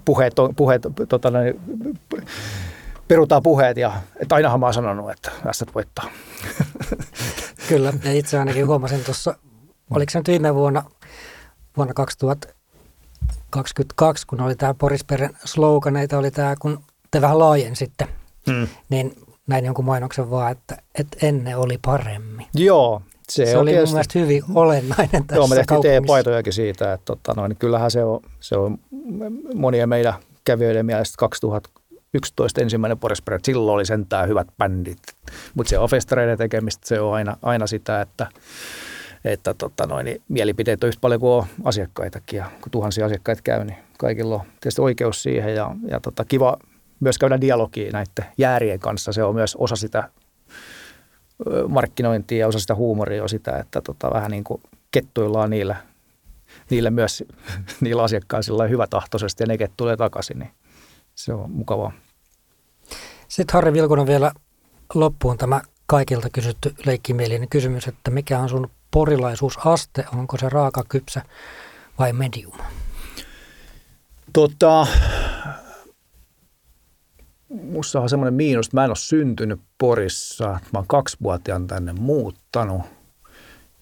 [0.05, 1.59] puheet, puheet tota, niin,
[3.07, 6.05] perutaan puheet ja että ainahan mä oon sanonut, että ässät voittaa.
[7.73, 9.35] Kyllä, ja itse ainakin huomasin tuossa,
[9.89, 10.83] oliko se nyt viime vuonna,
[11.77, 12.47] vuonna 2000,
[13.49, 16.79] 22, kun oli tämä Porisperen sloganeita, oli tämä, kun
[17.11, 18.07] te vähän laajensitte,
[18.51, 18.67] hmm.
[18.89, 19.15] niin
[19.47, 22.45] näin jonkun mainoksen vaan, että, että ennen oli paremmin.
[22.53, 27.05] Joo, se, se oli mun mielestä hyvin olennainen tässä Joo, me tehtiin paitojakin siitä, että
[27.05, 28.79] tota, noin, niin kyllähän se on, se on
[29.53, 31.15] monia meidän kävijöiden mielestä
[32.13, 34.99] 2011 ensimmäinen Porisper, silloin oli sentään hyvät bändit,
[35.53, 38.27] mutta se on festareiden tekemistä, se on aina, aina sitä, että
[39.25, 43.65] että tota noin, niin mielipiteet on yhtä paljon kuin asiakkaitakin ja kun tuhansia asiakkaita käy,
[43.65, 46.57] niin kaikilla on tietysti oikeus siihen ja, ja tota, kiva
[46.99, 49.13] myös käydä dialogia näiden jäärien kanssa.
[49.13, 50.09] Se on myös osa sitä
[51.67, 55.75] markkinointia ja osa sitä huumoria on sitä, että tota, vähän niin kuin kettuillaan niillä,
[56.69, 57.23] niillä myös
[57.81, 60.51] niillä asiakkailla hyvätahtoisesti ja ne tulee takaisin, niin
[61.15, 61.91] se on mukavaa.
[63.33, 64.31] Sitten Harri Vilkunen vielä
[64.93, 71.21] loppuun tämä kaikilta kysytty leikkimielinen kysymys, että mikä on sun porilaisuusaste, onko se raaka, kypsä
[71.99, 72.57] vai medium?
[74.33, 74.87] Tota,
[77.49, 80.47] musta on semmoinen miinus, että mä en ole syntynyt Porissa.
[80.47, 82.81] Mä oon kaksivuotiaan tänne muuttanut.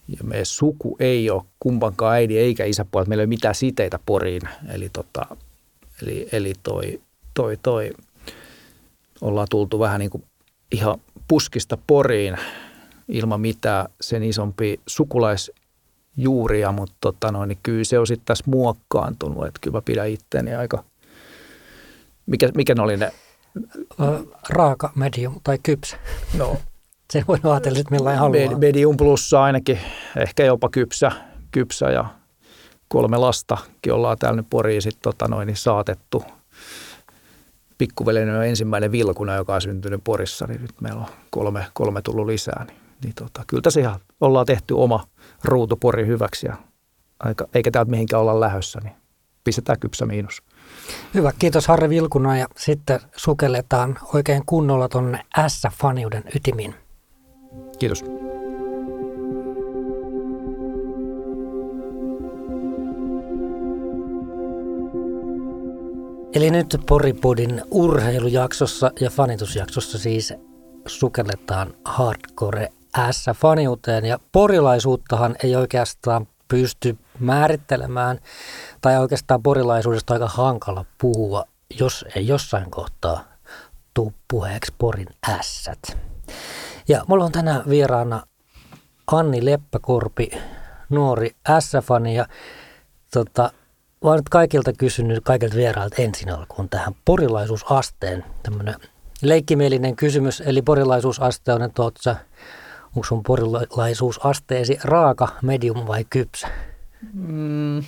[0.08, 3.08] Ja meidän suku ei ole kumpankaan äidin eikä isäpuolta.
[3.08, 4.42] Meillä ei ole mitään siteitä Poriin.
[4.68, 5.36] Eli, tota,
[6.02, 7.00] eli, eli toi,
[7.34, 7.92] toi, toi,
[9.22, 10.24] ollaan tultu vähän niin kuin
[10.72, 12.36] ihan puskista Poriin
[13.08, 19.46] ilman mitään sen isompi sukulaisjuuria, mutta tota noin, niin kyllä se on sitten tässä muokkaantunut,
[19.46, 20.84] että kyllä mä pidän itteeni aika,
[22.26, 23.12] mikä, mikä ne oli ne?
[24.48, 25.96] Raaka, medium tai kypsä.
[26.38, 26.56] No,
[27.12, 28.58] se voi ajatella sitten millainen haluaa.
[28.58, 29.78] Medium plussa ainakin,
[30.16, 31.12] ehkä jopa kypsä,
[31.50, 32.04] kypsä ja
[32.88, 36.24] kolme lastakin ollaan täällä nyt Poriin sitten tota noin, niin saatettu–
[37.82, 42.26] pikkuveljeni on ensimmäinen vilkuna, joka on syntynyt Porissa, niin nyt meillä on kolme, kolme tullut
[42.26, 42.64] lisää.
[42.68, 45.04] Niin, niin tota, kyllä tässä ihan ollaan tehty oma
[45.44, 46.56] ruutu Pori hyväksi ja
[47.20, 48.92] aika, eikä täältä mihinkään olla lähössä, niin
[49.44, 50.42] pistetään kypsä miinus.
[51.14, 56.74] Hyvä, kiitos Harri Vilkuna ja sitten sukelletaan oikein kunnolla tuonne S-faniuden ytimiin.
[57.78, 58.04] Kiitos.
[66.34, 70.34] Eli nyt Poripodin urheilujaksossa ja fanitusjaksossa siis
[70.86, 72.68] sukelletaan hardcore
[73.10, 78.18] S-faniuteen ja porilaisuuttahan ei oikeastaan pysty määrittelemään
[78.80, 81.44] tai oikeastaan porilaisuudesta aika hankala puhua,
[81.80, 83.24] jos ei jossain kohtaa
[83.94, 85.98] tuu puheeksi porin ässät.
[86.88, 88.22] Ja mulla on tänään vieraana
[89.12, 90.30] Anni Leppäkorpi,
[90.88, 92.26] nuori S-fani ja
[93.12, 93.50] tota,
[94.10, 98.74] oon nyt kaikilta kysynyt, kaikilta vierailta ensin alkuun tähän porilaisuusasteen, tämmöinen
[99.22, 102.16] leikkimielinen kysymys, eli porilaisuusaste on, että sä,
[102.86, 106.48] onko sun porilaisuusasteesi raaka, medium vai kypsä?
[107.12, 107.84] Mm,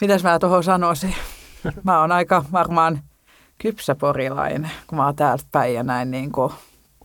[0.00, 1.14] mitäs mä tuohon sanoisin?
[1.84, 3.02] Mä oon aika varmaan
[3.58, 6.52] kypsä porilainen, kun mä oon täältä päin ja näin niin kuin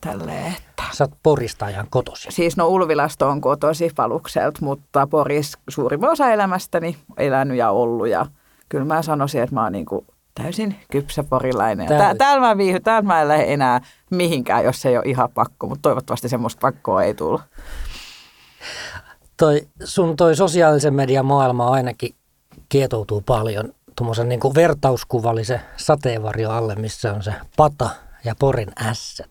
[0.01, 0.55] tälleen.
[0.91, 2.27] Sä oot Porista ajan kotosi.
[2.31, 8.07] Siis no Ulvilasta on kotosi Palukselta, mutta Poris suurin osa elämästäni elänyt ja ollut.
[8.07, 8.25] Ja
[8.69, 11.87] kyllä mä sanoisin, että mä oon niin kuin täysin kypsä porilainen.
[11.87, 15.29] Tää, täällä mä viihy, täällä mä en lähde enää mihinkään, jos se ei ole ihan
[15.33, 17.39] pakko, mutta toivottavasti semmoista pakkoa ei tule.
[19.37, 22.15] Toi, sun toi sosiaalisen median maailma ainakin
[22.69, 27.89] kietoutuu paljon tuommoisen niin vertauskuvallisen sateenvarjo alle, missä on se pata
[28.25, 29.29] ja Porin ässät.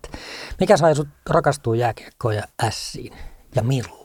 [0.59, 3.13] Mikä sai sut rakastua jääkiekkoon ja ässiin
[3.55, 4.03] ja milloin?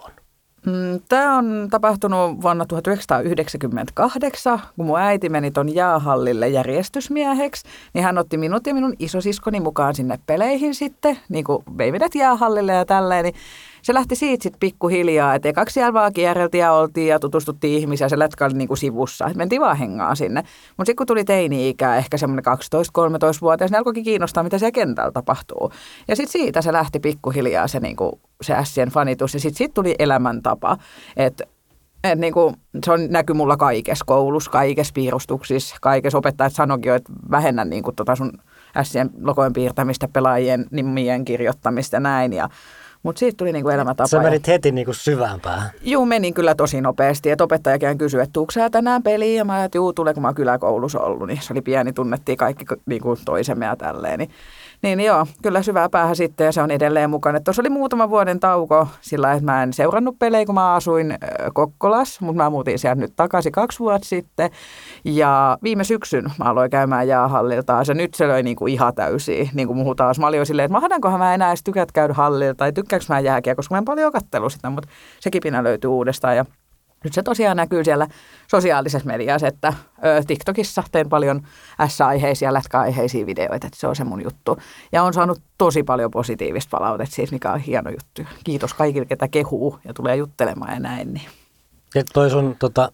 [0.66, 8.18] Mm, Tämä on tapahtunut vuonna 1998, kun mun äiti meni ton jäähallille järjestysmieheksi, niin hän
[8.18, 13.24] otti minut ja minun isosiskoni mukaan sinne peleihin sitten, niin kuin vei jäähallille ja tälleen,
[13.24, 13.34] niin
[13.88, 18.04] se lähti siitä sitten pikkuhiljaa, että ekaksi siellä vaan kierreltiin ja oltiin ja tutustuttiin ihmisiä,
[18.04, 20.40] ja se lätkä oli niinku sivussa, että mentiin vaan hengaa sinne.
[20.76, 25.72] Mutta sitten kun tuli teini-ikä, ehkä semmoinen 12-13-vuotias, niin alkoikin kiinnostaa, mitä siellä kentällä tapahtuu.
[26.08, 28.54] Ja sitten siitä se lähti pikkuhiljaa se, niinku, se
[28.90, 30.76] fanitus, ja sitten siitä tuli elämäntapa,
[31.16, 31.44] että
[32.04, 37.64] et niinku, se on näky mulla kaikessa koulussa, kaikessa piirustuksissa, kaikessa opettajat sanoikin että vähennä
[37.64, 38.32] niinku tota sun
[38.76, 42.32] ässien logojen piirtämistä, pelaajien nimien kirjoittamista ja näin.
[42.32, 42.48] Ja
[43.02, 44.08] mutta siitä tuli niinku elämäntapa.
[44.08, 45.70] Sä menit heti niinku syvään päähän.
[45.82, 47.30] Juu, menin kyllä tosi nopeasti.
[47.30, 49.36] Et opettajakin kysyi, että tuutko sä tänään peliin?
[49.36, 51.26] Ja mä ajattelin, että juu, tulee, kun mä kyläkoulussa ollut.
[51.26, 54.18] Niin se oli pieni, tunnettiin kaikki niinku toisemme ja tälleen.
[54.18, 54.30] Niin
[54.82, 57.40] niin joo, kyllä syvää päähän sitten ja se on edelleen mukana.
[57.40, 61.18] Tuossa oli muutama vuoden tauko sillä, että mä en seurannut pelejä, kun mä asuin
[61.54, 64.50] Kokkolas, mutta mä muutin sieltä nyt takaisin kaksi vuotta sitten.
[65.14, 69.48] Ja viime syksyn mä aloin käymään jäähallilta ja nyt se löi niin kuin ihan täysiä,
[69.54, 70.18] niin kuin taas.
[70.18, 73.20] Mä olin jo silleen, että mahdankohan mä enää edes tykät käydä hallilta tai tykkääkö mä
[73.20, 74.88] jääkiä, koska mä en paljon kattelu sitä, mutta
[75.20, 76.44] se kipinä löytyy uudestaan ja
[77.04, 78.06] nyt se tosiaan näkyy siellä
[78.50, 81.42] sosiaalisessa mediassa, että ö, TikTokissa teen paljon
[81.88, 84.58] S-aiheisia, lätkäaiheisia videoita, että se on se mun juttu.
[84.92, 88.34] Ja on saanut tosi paljon positiivista palautetta siis, mikä on hieno juttu.
[88.44, 91.14] Kiitos kaikille, ketä kehuu ja tulee juttelemaan ja näin.
[91.14, 91.26] Niin.
[91.94, 92.92] Ja toi sun, tota,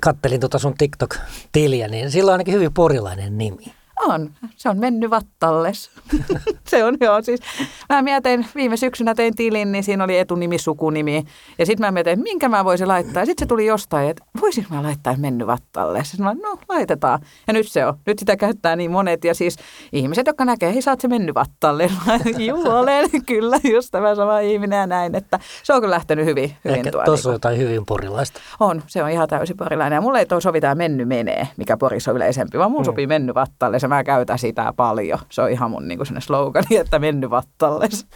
[0.00, 3.64] kattelin tota sun TikTok-tiliä, niin sillä on ainakin hyvin porilainen nimi.
[4.06, 4.30] On.
[4.56, 5.90] Se on mennyt vattalles.
[6.70, 7.22] se on joo.
[7.22, 7.40] Siis,
[7.88, 11.24] mä mietin, viime syksynä tein tilin, niin siinä oli etunimi, sukunimi.
[11.58, 13.26] Ja sitten mä mietin, minkä mä voisin laittaa.
[13.26, 16.04] Sitten se tuli jostain, että voisin mä laittaa mennyt vattalle.
[16.04, 17.20] Sitten mä no laitetaan.
[17.46, 17.94] Ja nyt se on.
[18.06, 19.24] Nyt sitä käyttää niin monet.
[19.24, 19.56] Ja siis
[19.92, 21.90] ihmiset, jotka näkee, hei saat se mennyt vattalle.
[22.46, 25.14] Juu, olen kyllä just tämä sama ihminen ja näin.
[25.14, 26.56] Että se on kyllä lähtenyt hyvin.
[26.64, 28.40] hyvin Ehkä tuossa on jotain hyvin porilaista.
[28.60, 29.96] On, se on ihan täysin porilainen.
[29.96, 32.84] Ja mulle ei toi sovi tämä menny menee, mikä Porissa on yleisempi, vaan mun mm.
[32.84, 33.78] sopii mennyt vattalle.
[33.78, 35.18] Se mä käytän sitä paljon.
[35.30, 38.06] Se on ihan mun niin kuin slogani, että mennyt vattalles.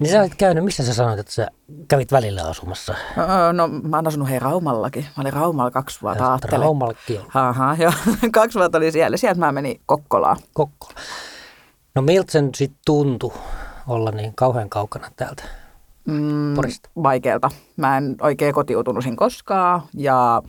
[0.00, 1.48] Niin sä olet käynyt, missä sä sanoit, että sä
[1.88, 2.94] kävit välillä asumassa?
[3.18, 5.02] Öö, no mä oon asunut hei Raumallakin.
[5.16, 6.60] Mä olin Raumalla kaksi vuotta, ajattelin.
[6.60, 7.26] Raumallakin on.
[7.34, 7.92] Aha, joo.
[8.32, 9.16] kaksi vuotta oli siellä.
[9.16, 10.36] Sieltä mä menin Kokkolaan.
[10.52, 10.92] Kokkola.
[11.94, 13.32] No miltä sen sitten tuntui
[13.88, 15.42] olla niin kauhean kaukana täältä
[16.04, 16.90] Mm, Porista?
[17.02, 17.50] vaikealta.
[17.76, 20.42] Mä en oikein kotiutunut siinä koskaan ja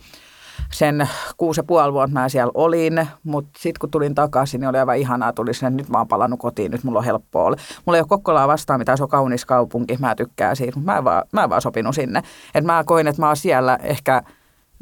[0.72, 4.78] sen kuusi ja puoli vuotta mä siellä olin, mutta sitten kun tulin takaisin, niin oli
[4.78, 7.56] aivan ihanaa, tuli sinne, nyt mä oon palannut kotiin, nyt mulla on helppoa olla.
[7.86, 10.98] Mulla ei ole Kokkolaa vastaan mitään, se on kaunis kaupunki, mä tykkään siitä, mutta mä
[10.98, 12.22] en vaan, mä en vaan sopinut sinne.
[12.54, 14.22] Et mä koin, että mä oon siellä ehkä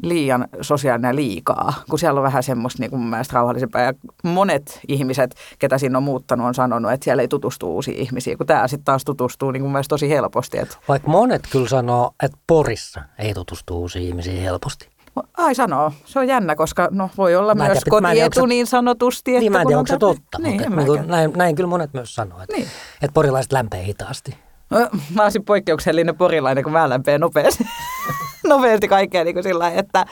[0.03, 3.81] liian sosiaalinen liikaa, kun siellä on vähän semmoista niin kuin mun mielestä rauhallisempaa.
[3.81, 3.93] Ja
[4.23, 8.47] monet ihmiset, ketä siinä on muuttanut, on sanonut, että siellä ei tutustu uusiin ihmisiin, kun
[8.47, 10.57] tämä sitten taas tutustuu niin mun mielestä tosi helposti.
[10.57, 14.92] Että, Vaikka monet kyllä sanoo, että Porissa ei tutustu uusiin ihmisiin helposti.
[15.37, 18.47] Ai sanoo, se on jännä, koska no, voi olla Mä myös tiedä, onko kotietu se-
[18.47, 19.31] niin sanotusti.
[19.31, 21.31] Että Niin mä en tiedä, on onko se tätä- totta, niin, mutta niin kuin, näin,
[21.35, 22.67] näin kyllä monet myös sanoo, että, Niin.
[23.01, 24.37] että porilaiset lämpee hitaasti.
[24.69, 24.79] No,
[25.15, 27.63] Mä olisin poikkeuksellinen porilainen, kun mä lämpeen nopeasti,
[28.47, 30.05] nopeasti kaikkea niin kuin sillä että,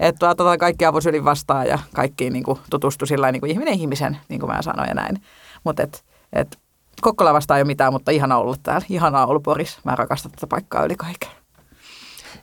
[0.00, 4.18] että otetaan kaikki avosylin vastaan ja kaikki niin kuin tutustu sillä niin kuin ihminen ihmisen,
[4.28, 5.22] niin kuin mä sanoin ja näin.
[5.64, 6.58] Mutta et, et,
[7.00, 8.86] Kokkola vastaan ei ole mitään, mutta ihana olla täällä.
[8.90, 9.78] Ihanaa ollut Poris.
[9.84, 11.30] Mä rakastan tätä paikkaa yli kaiken.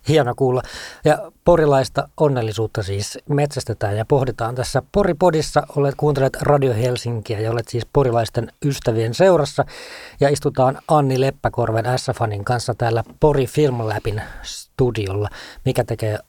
[0.08, 0.62] Hieno kuulla.
[1.06, 5.64] Ja porilaista onnellisuutta siis metsästetään ja pohditaan tässä Poripodissa.
[5.76, 9.66] Olet kuuntelet Radio Helsinkiä ja olet siis porilaisten ystävien seurassa.
[10.20, 15.30] Ja istutaan Anni Leppäkorven S-Fanin kanssa täällä Pori Film Labin studiolla.
[15.66, 16.20] Mikä tekee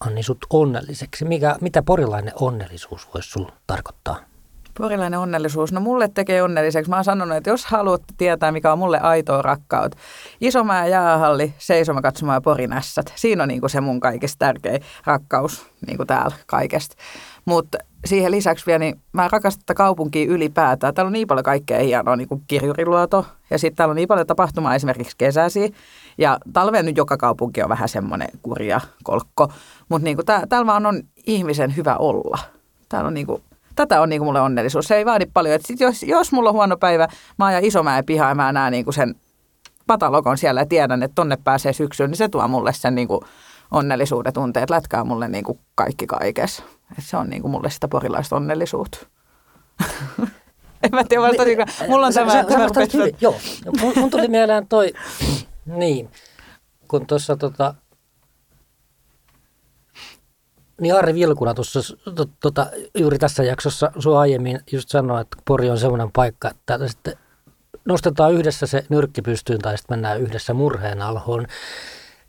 [0.00, 1.24] Anni sut onnelliseksi?
[1.24, 4.33] Mikä, mitä porilainen onnellisuus voisi sulla tarkoittaa?
[4.78, 5.72] Porilainen onnellisuus.
[5.72, 6.90] No mulle tekee onnelliseksi.
[6.90, 9.96] Mä oon sanonut, että jos haluat tietää, mikä on mulle aitoa rakkaut,
[10.40, 13.12] Isomäen jäähalli, seisoma katsomaan Porin ässät.
[13.16, 16.96] Siinä on niinku se mun kaikista tärkein rakkaus niinku täällä kaikesta.
[17.44, 20.94] Mutta siihen lisäksi vielä, niin mä rakastan tätä kaupunkia ylipäätään.
[20.94, 23.26] Täällä on niin paljon kaikkea hienoa, niin kuin kirjuriluoto.
[23.50, 25.74] Ja sitten täällä on niin paljon tapahtumaa esimerkiksi kesäsi.
[26.18, 29.52] Ja talven nyt joka kaupunki on vähän semmoinen kurja kolkko.
[29.88, 32.38] Mutta niin tää, täällä vaan on ihmisen hyvä olla.
[32.88, 33.42] Täällä on niinku,
[33.74, 34.84] tätä on niinku mulle onnellisuus.
[34.88, 35.54] Se ei vaadi paljon.
[35.54, 37.08] Et sit jos, jos mulla on huono päivä,
[37.38, 39.14] mä ajan Isomäen pihaan ja mä näen niinku sen
[39.86, 43.24] patalokon siellä ja tiedän, että tonne pääsee syksyyn, niin se tuo mulle sen niinku
[43.70, 44.70] onnellisuuden tunteet.
[44.70, 46.62] Lätkää mulle niinku kaikki kaikessa.
[46.98, 48.98] Et se on niinku mulle sitä porilaista onnellisuutta.
[50.82, 51.64] en mä tiedä, vastasinko.
[51.88, 53.16] Mulla on Sä- tämä, sä tämä rupesi- hyvin.
[53.20, 53.34] Joo,
[53.80, 54.92] mun, mun tuli mieleen toi,
[55.66, 56.10] niin,
[56.88, 57.74] kun tuossa tota,
[60.80, 61.80] niin Ari Vilkuna tuossa
[62.14, 62.66] to, tota,
[62.98, 67.16] juuri tässä jaksossa sua aiemmin just sanoi, että Pori on semmoinen paikka, että sitten
[67.84, 71.46] nostetaan yhdessä se nyrkki pystyyn tai sitten mennään yhdessä murheen alhoon,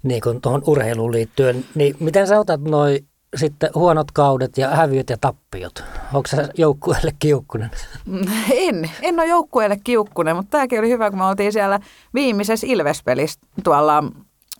[0.03, 1.65] niin kuin tuohon urheiluun liittyen.
[1.75, 2.99] Niin miten sä otat noi
[3.36, 5.84] sitten huonot kaudet ja häviöt ja tappiot?
[6.13, 7.71] Onko se joukkueelle kiukkunen?
[8.51, 11.79] En, en ole joukkueelle kiukkunen, mutta tämäkin oli hyvä, kun me oltiin siellä
[12.13, 14.03] viimeisessä Ilves-pelissä tuolla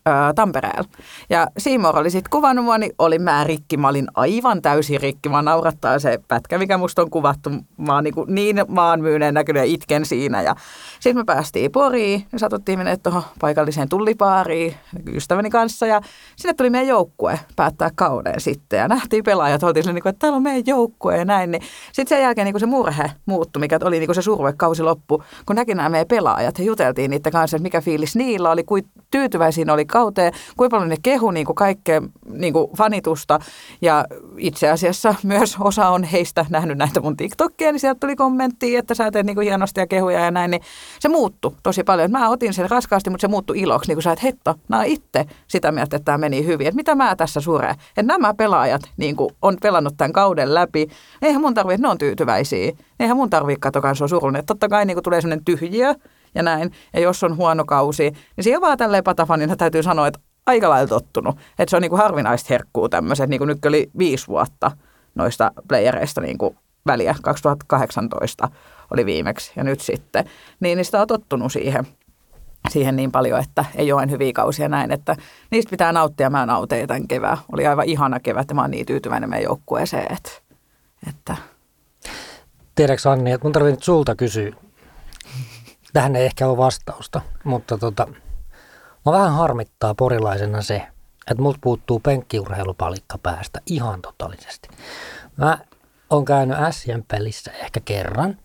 [0.10, 0.90] ö, Tampereella.
[1.30, 3.78] Ja Seymour oli sitten kuvannut mua, niin olin mä rikki.
[3.78, 5.30] Mä olin aivan täysin rikki.
[5.30, 7.50] Mä naurattaa se pätkä, mikä musta on kuvattu.
[7.78, 10.42] Mä oon niin, niin maanmyyneen näkynyt ja itken siinä.
[10.42, 10.56] Ja
[11.00, 14.76] sitten me päästiin Poriin ja satuttiin mennä tuohon paikalliseen tullipaariin
[15.14, 15.86] ystäväni kanssa.
[15.86, 16.02] Ja
[16.36, 18.80] sinne tuli meidän joukkue päättää kauden sitten.
[18.80, 21.52] Ja nähtiin pelaajat, oltiin sille, niin kuin, että täällä on meidän joukkue ja näin.
[21.52, 21.62] Niin
[21.94, 25.76] sitten sen jälkeen niin se murhe muuttui, mikä oli niin se survekausi loppu, kun näki
[25.76, 29.72] nämä meidän pelaajat ja juteltiin niiden kanssa, että mikä fiilis niillä oli, kuin tyytyväisiä ne
[29.72, 33.40] oli kauteen, kuinka paljon ne kehu niin kuin kaikkea niin kuin fanitusta.
[33.82, 34.06] Ja
[34.38, 38.94] itse asiassa myös osa on heistä nähnyt näitä mun TikTokkeja, niin sieltä tuli kommenttia, että
[38.94, 40.62] sä teet niin kuin hienosti ja kehuja ja näin, niin
[41.00, 42.12] se muuttui tosi paljon.
[42.12, 44.86] Mä otin sen raskaasti, mutta se muuttui iloksi, niin kuin sä, että hetto, nämä on
[44.86, 46.68] itse sitä mieltä, että tämä meni hyvin.
[46.68, 47.76] Että mitä mä tässä sureen?
[47.90, 50.88] Että nämä pelaajat niin kuin on pelannut tämän kauden läpi.
[51.22, 52.72] Eihän mun tarvitse, ne on tyytyväisiä.
[53.00, 54.46] Eihän mun tarvitse katsoa, se on surullinen.
[54.46, 55.96] Totta kai niin kuin tulee sellainen tyhjiö
[56.36, 56.72] ja näin.
[56.94, 60.88] Ja jos on huono kausi, niin siihen vaan tälleen patafanina täytyy sanoa, että aika lailla
[60.88, 61.38] tottunut.
[61.60, 64.72] Että se on niin kuin harvinaista herkkuu tämmöiset, niin kuin nyt oli viisi vuotta
[65.16, 67.16] noista playereista niin kuin väliä.
[67.22, 68.50] 2018
[68.92, 70.26] oli viimeksi ja nyt sitten.
[70.60, 71.88] Niin, niin sitä on tottunut siihen
[72.70, 75.16] siihen niin paljon, että ei ole hyviä kausia näin, että
[75.52, 76.30] niistä pitää nauttia.
[76.30, 77.38] Mä nautin tämän kevään.
[77.54, 80.32] Oli aivan ihana kevät ja mä oon niin tyytyväinen meidän joukkueeseen, että,
[81.10, 81.36] että
[82.76, 84.52] Tiedätkö Anni, että mun tarvitsee nyt sulta kysyä.
[85.96, 88.08] Tähän ei ehkä ole vastausta, mutta tota,
[89.06, 90.88] mä vähän harmittaa porilaisena se,
[91.32, 94.70] että mut puuttuu penkkiurheilupalikka päästä ihan totaalisesti.
[95.38, 95.58] Mä
[96.10, 98.38] oon käynyt Sien pelissä ehkä kerran.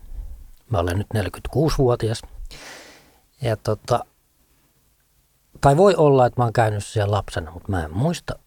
[0.70, 2.22] Mä olen nyt 46-vuotias.
[3.42, 4.04] Ja tota,
[5.60, 8.38] tai voi olla, että mä oon käynyt siellä lapsena, mutta mä en muista.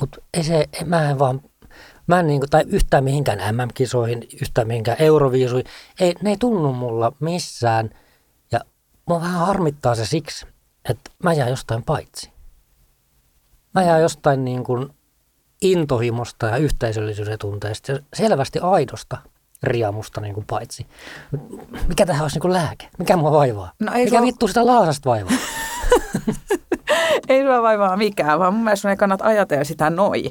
[0.00, 1.40] Mutta ei se, mä en vaan,
[2.06, 5.66] Mä en niin kuin, tai yhtään mihinkään MM-kisoihin, yhtään mihinkään Euroviisuihin.
[6.00, 7.90] Ei, ne ei tunnu mulla missään.
[9.08, 10.46] Mua vähän harmittaa se siksi,
[10.90, 12.30] että mä jään jostain paitsi.
[13.74, 14.88] Mä jään jostain niin kuin
[15.62, 19.18] intohimosta ja yhteisöllisyyden tunteesta ja selvästi aidosta
[19.62, 20.86] riamusta niin kuin paitsi.
[21.88, 22.88] Mikä tähän olisi niin kuin lääke?
[22.98, 23.72] Mikä mua vaivaa?
[23.80, 25.32] No ei Mikä sua- vittu sitä laasasta vaivaa?
[27.28, 30.24] ei sua vaivaa mikään, vaan mun mielestä sun ei kannata ajatella sitä noi.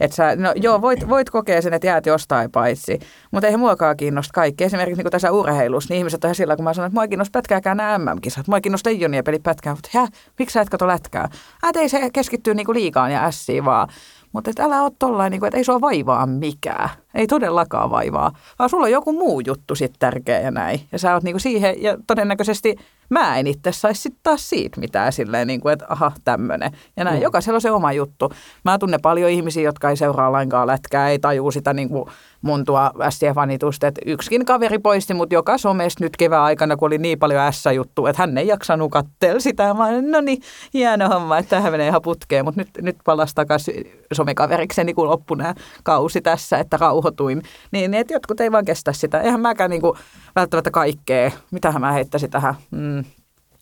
[0.00, 2.98] Että sä, no joo, voit, voit kokea sen, että jäät jostain paitsi,
[3.30, 4.64] mutta eihän muakaan kiinnosta kaikki.
[4.64, 7.38] Esimerkiksi niin tässä urheilussa, niin ihmiset on sillä, kun mä sanon, että mua ei kiinnosta
[7.38, 8.48] pätkääkään nämä MM-kisat.
[8.48, 10.08] Mua ei kiinnosta leijonia peli pätkää, mutta hä,
[10.38, 11.28] miksi sä et kato lätkää?
[11.62, 13.88] Ää, ei se keskittyy niinku liikaan ja ässiin vaan.
[14.32, 16.88] Mutta et älä ole tollain, niin että ei sua vaivaa mikään.
[17.14, 20.80] Ei todellakaan vaivaa, vaan sulla on joku muu juttu sitten tärkeä ja näin.
[20.92, 22.76] Ja sä oot niinku siihen, ja todennäköisesti
[23.10, 26.72] mä en itse saisi sitten taas siitä mitään silleen, niin kuin, että aha, tämmöinen.
[26.96, 27.22] Ja näin, mm.
[27.22, 28.32] jokaisella on se oma juttu.
[28.64, 32.04] Mä tunnen paljon ihmisiä, jotka ei seuraa lainkaan lätkää, ei tajuu sitä niin kuin
[32.42, 33.86] mun tuo S-fanitusta.
[33.86, 38.06] Että yksikin kaveri poisti mut joka somesta nyt kevään aikana, kun oli niin paljon S-juttu,
[38.06, 39.74] että hän ei jaksanut katsella sitä.
[39.74, 40.42] Mä olin, no niin,
[40.74, 45.36] hieno homma, että tähän menee ihan putkeen, mutta nyt, nyt palasi takaisin somekaverikseni, kun loppui
[45.36, 47.42] nämä kausi tässä, että rauhoituin.
[47.70, 49.20] Niin, että jotkut ei vaan kestä sitä.
[49.20, 49.98] Eihän mäkään niin kuin,
[50.36, 51.30] välttämättä kaikkea.
[51.50, 52.54] Mitähän mä heittäisin tähän?
[52.70, 53.04] Mm.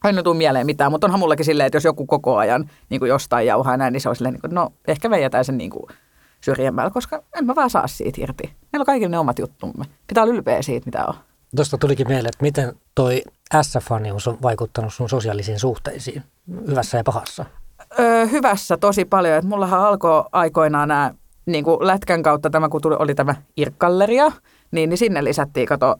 [0.05, 3.01] Ei nyt tule mieleen mitään, mutta onhan mullakin silleen, että jos joku koko ajan niin
[3.01, 5.59] kuin jostain jauhaa näin, niin se on silleen, niin kuin, no ehkä me jätän sen
[5.59, 5.87] niin kuin
[6.40, 8.42] syrjemmällä, koska en mä vaan saa siitä irti.
[8.72, 9.85] Meillä on kaikille ne omat juttumme.
[10.07, 11.14] Pitää olla ylpeä siitä, mitä on.
[11.57, 13.22] Tuosta tulikin mieleen, että miten toi
[13.62, 16.22] S-fanius on vaikuttanut sun sosiaalisiin suhteisiin,
[16.66, 17.44] hyvässä ja pahassa.
[17.98, 19.38] Öö, hyvässä tosi paljon.
[19.38, 21.14] Et mullahan alkoi aikoinaan nämä
[21.52, 24.32] niin kuin lätkän kautta tämä, kun tuli, oli tämä Irkkalleria,
[24.70, 25.96] niin, niin sinne lisättiin, kato,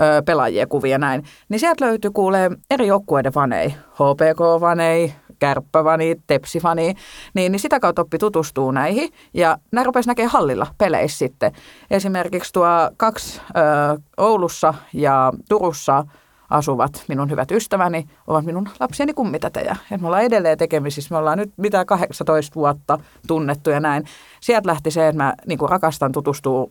[0.00, 1.24] öö, pelaajien kuvia näin.
[1.48, 6.94] Niin sieltä löytyi kuulee eri joukkueiden vanei, HPK-vanei, kärppävani, tepsifani,
[7.34, 9.10] niin, niin sitä kautta oppi tutustuu näihin.
[9.34, 11.52] Ja nämä rupesi näkemään hallilla peleissä sitten.
[11.90, 16.04] Esimerkiksi tuo kaksi ö, Oulussa ja Turussa
[16.50, 19.76] asuvat minun hyvät ystäväni ovat minun lapsieni kummitätejä.
[19.90, 21.14] Et me ollaan edelleen tekemisissä.
[21.14, 24.04] Me ollaan nyt mitä 18 vuotta tunnettu ja näin.
[24.40, 26.70] Sieltä lähti se, että mä niin kuin rakastan tutustua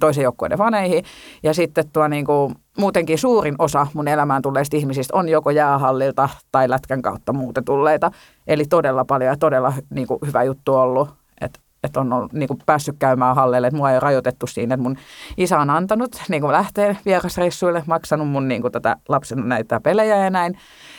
[0.00, 1.04] toisen joukkueiden faneihin.
[1.42, 6.28] Ja sitten tuo niin kuin, muutenkin suurin osa mun elämään tulleista ihmisistä on joko jäähallilta
[6.52, 8.10] tai lätkän kautta muuten tulleita.
[8.46, 11.08] Eli todella paljon ja todella niin kuin, hyvä juttu ollut,
[11.40, 14.82] että että on ollut, niin kuin päässyt käymään halleille, että mua ei rajoitettu siinä, että
[14.82, 14.96] mun
[15.36, 20.16] isä on antanut niin kuin lähteä vierasreissuille, maksanut mun niin kuin tätä lapsen näitä pelejä
[20.16, 20.58] ja näin,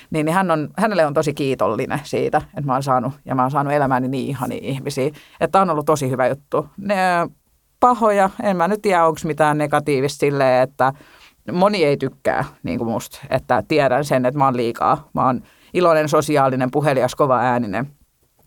[0.09, 3.41] niin, niin hän on, hänelle on tosi kiitollinen siitä, että mä oon saanut, ja mä
[3.41, 6.69] oon saanut elämääni niin ihania ihmisiä, että on ollut tosi hyvä juttu.
[6.77, 6.95] Ne
[7.79, 10.93] pahoja, en mä nyt tiedä, onko mitään negatiivista silleen, että
[11.51, 15.41] moni ei tykkää niin kuin musta, että tiedän sen, että mä oon liikaa, mä oon
[15.73, 17.94] iloinen, sosiaalinen, puhelias, kova ääninen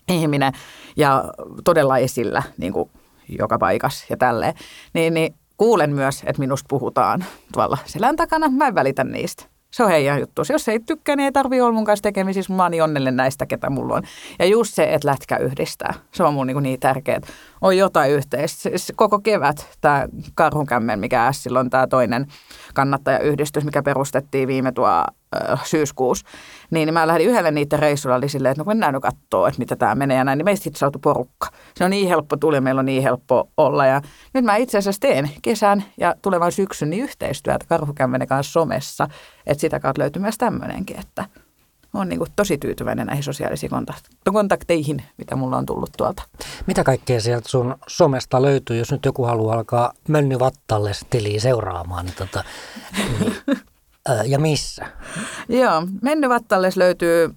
[0.09, 0.53] ihminen
[0.97, 1.23] ja
[1.63, 2.89] todella esillä niin kuin
[3.39, 4.53] joka paikassa ja tälleen,
[4.93, 8.49] niin, niin kuulen myös, että minusta puhutaan tuolla selän takana.
[8.49, 9.43] Mä en välitä niistä.
[9.71, 10.41] Se on heidän juttu.
[10.49, 12.53] Jos ei tykkää, niin ei tarvitse olla mun kanssa tekemisissä.
[12.53, 14.03] Mä oon niin onnellinen näistä, ketä mulla on.
[14.39, 15.93] Ja just se, että lätkä yhdistää.
[16.11, 17.21] Se on mun niin, niin tärkeää.
[17.61, 18.69] On jotain yhteistä.
[18.95, 22.27] Koko kevät tämä Karhunkämmen, mikä Sillä on tämä toinen
[22.73, 26.25] kannattajayhdistys, mikä perustettiin viime tuo äh, syyskuussa.
[26.71, 29.59] Niin, niin mä lähdin yhdelle niiden reissulla, oli silleen, että no mennään nyt katsoa, että
[29.59, 30.37] mitä tämä menee ja näin.
[30.37, 31.47] Niin meistä sitten saatu porukka.
[31.75, 33.85] Se on niin helppo tuli, meillä on niin helppo olla.
[33.85, 34.01] Ja
[34.33, 39.07] nyt mä itse asiassa teen kesän ja tulevan syksyn niin yhteistyötä Karhukämmenen kanssa somessa.
[39.45, 41.25] Että sitä kautta löytyy myös tämmöinenkin, että
[41.93, 43.71] on niin kuin tosi tyytyväinen näihin sosiaalisiin
[44.33, 46.23] kontakteihin, mitä mulla on tullut tuolta.
[46.67, 52.05] Mitä kaikkea sieltä sun somesta löytyy, jos nyt joku haluaa alkaa Mönny Vattalle tiliä seuraamaan?
[52.05, 52.43] Niin tota,
[52.97, 53.35] niin,
[54.25, 54.85] ja missä?
[55.49, 57.29] Joo, Menny Vattalles löytyy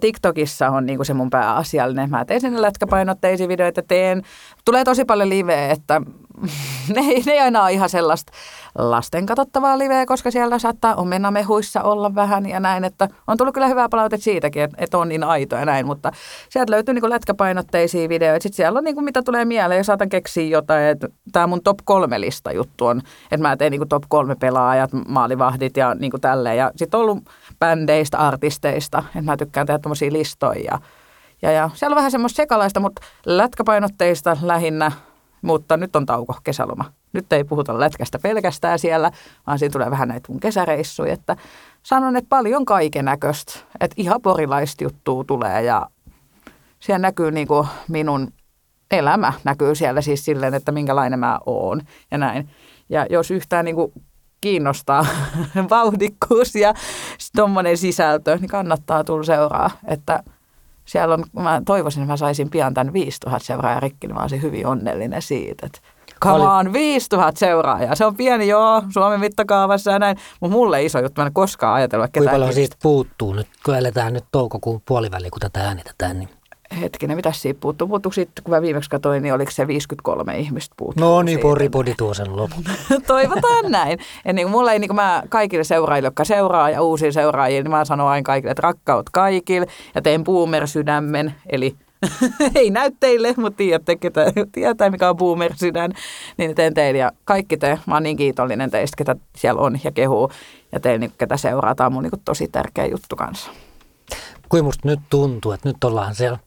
[0.00, 2.10] TikTokissa on niinku se mun pääasiallinen.
[2.10, 4.22] Mä teen sinne lätkäpainotteisia videoita, teen.
[4.64, 6.02] Tulee tosi paljon liveä, että
[6.94, 8.32] ne ei, ne ei aina ole ihan sellaista
[8.78, 13.68] lasten katsottavaa liveä, koska siellä saattaa omenamehuissa olla vähän ja näin, että on tullut kyllä
[13.68, 16.12] hyvää palautetta siitäkin, että, että on niin aito ja näin, mutta
[16.48, 18.42] sieltä löytyy niin lätkäpainotteisia videoita.
[18.42, 21.62] Sitten siellä on niin kuin, mitä tulee mieleen, jos saatan keksiä jotain, että tämä mun
[21.62, 25.94] top kolme lista juttu on, että mä teen niin kuin top kolme pelaajat, maalivahdit ja
[25.94, 26.56] niin kuin tälleen.
[26.56, 27.24] Ja sitten on ollut
[27.58, 30.78] bändeistä, artisteista, että mä tykkään tehdä tämmöisiä listoja ja,
[31.42, 34.92] ja, ja siellä on vähän semmoista sekalaista, mutta lätkäpainotteista lähinnä
[35.42, 36.84] mutta nyt on tauko, kesäloma.
[37.12, 39.10] Nyt ei puhuta lätkästä pelkästään siellä,
[39.46, 41.36] vaan siinä tulee vähän näitä mun kesäreissuja, että
[41.82, 45.86] sanon, että paljon kaiken näköistä, että ihan porilaista juttua tulee ja
[46.80, 48.32] siellä näkyy niin kuin minun
[48.90, 51.80] elämä näkyy siellä siis silleen, että minkälainen mä oon
[52.10, 52.48] ja näin.
[52.88, 53.92] Ja jos yhtään niin kuin
[54.40, 55.06] kiinnostaa
[55.70, 56.74] vauhdikkuus ja
[57.36, 60.22] tuommoinen sisältö, niin kannattaa tulla seuraa, että–
[60.86, 64.42] siellä on, mä toivoisin, että mä saisin pian tämän 5000 seuraajaa rikki, niin mä olisin
[64.42, 65.66] hyvin onnellinen siitä.
[65.66, 65.78] Että
[66.22, 67.94] Come on, 5000 seuraajaa.
[67.94, 71.20] Se on pieni joo, Suomen mittakaavassa ja näin, mutta mulle iso juttu.
[71.20, 74.82] Mä en koskaan ajatellut, että Kuinka ketään paljon siitä puuttuu nyt, kun eletään nyt toukokuun
[74.88, 76.28] puoliväli, kun tätä äänitetään, niin
[76.80, 77.88] Hetkinen, mitä siitä puuttuu?
[77.88, 81.04] Puuttuu sitten, kun mä viimeksi katsoin, niin oliko se 53 ihmistä puuttuu.
[81.04, 82.64] No niin, poripodi tuo sen lopun.
[83.06, 83.98] Toivotaan näin.
[84.24, 87.70] Ja niin mulla ei, niin kuin mä kaikille seuraajille, jotka seuraa ja uusia seuraajia, niin
[87.70, 91.76] mä sanon aina kaikille, että rakkaut kaikille ja teen boomer-sydämen, eli
[92.54, 95.92] ei näy teille, mutta tiedätte, ketä tietää, mikä on boomer-sydän,
[96.36, 99.92] niin teen teille ja kaikki te, mä oon niin kiitollinen teistä, ketä siellä on ja
[99.92, 100.30] kehuu
[100.72, 103.50] ja teille, niin, ketä seuraa, tämä on mun niin tosi tärkeä juttu kanssa.
[104.48, 106.38] Kuin musta nyt tuntuu, että nyt ollaan siellä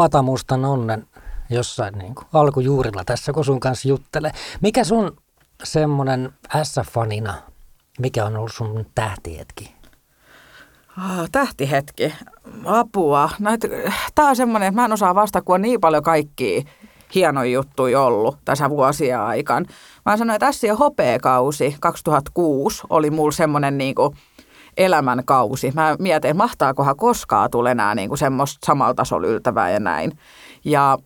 [0.00, 1.06] Patamustan onnen
[1.50, 4.30] jossain niin kuin alkujuurilla tässä, kun sun kanssa juttelee.
[4.60, 5.16] Mikä sun
[5.64, 6.32] semmoinen
[6.62, 7.34] S-fanina,
[7.98, 9.74] mikä on ollut sun tähtihetki?
[10.96, 12.14] Ah, tähtihetki.
[12.64, 13.30] Apua.
[13.38, 13.68] Näitä,
[14.14, 16.62] tää on semmoinen, että mä en osaa vastata, kun on niin paljon kaikkia
[17.14, 19.66] hienoja juttuja ollut tässä vuosia aikaan.
[20.06, 24.14] Mä sanoin, että S ja hopeakausi 2006 oli mulla semmoinen niinku
[24.80, 25.72] elämänkausi.
[25.74, 30.18] Mä mietin, mahtaakohan koskaan tule enää niinku semmoista samalla tasolla yltävää ja näin.
[30.64, 30.98] Ja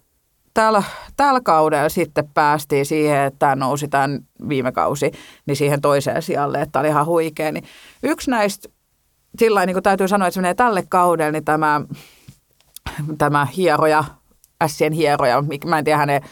[0.55, 0.83] tällä,
[1.17, 5.13] tällä kaudella sitten päästiin siihen, että nousi tämän viime kausi,
[5.47, 7.53] niin siihen toiseen sijalle, että oli ihan huikea.
[7.53, 7.65] Niin
[8.03, 8.69] yksi näistä,
[9.39, 11.81] sillä niin kuin täytyy sanoa, että se menee tälle kaudelle, niin tämä,
[13.19, 14.05] tämä hieroja,
[14.67, 16.23] Sien hieroja, mä en tiedä hänen,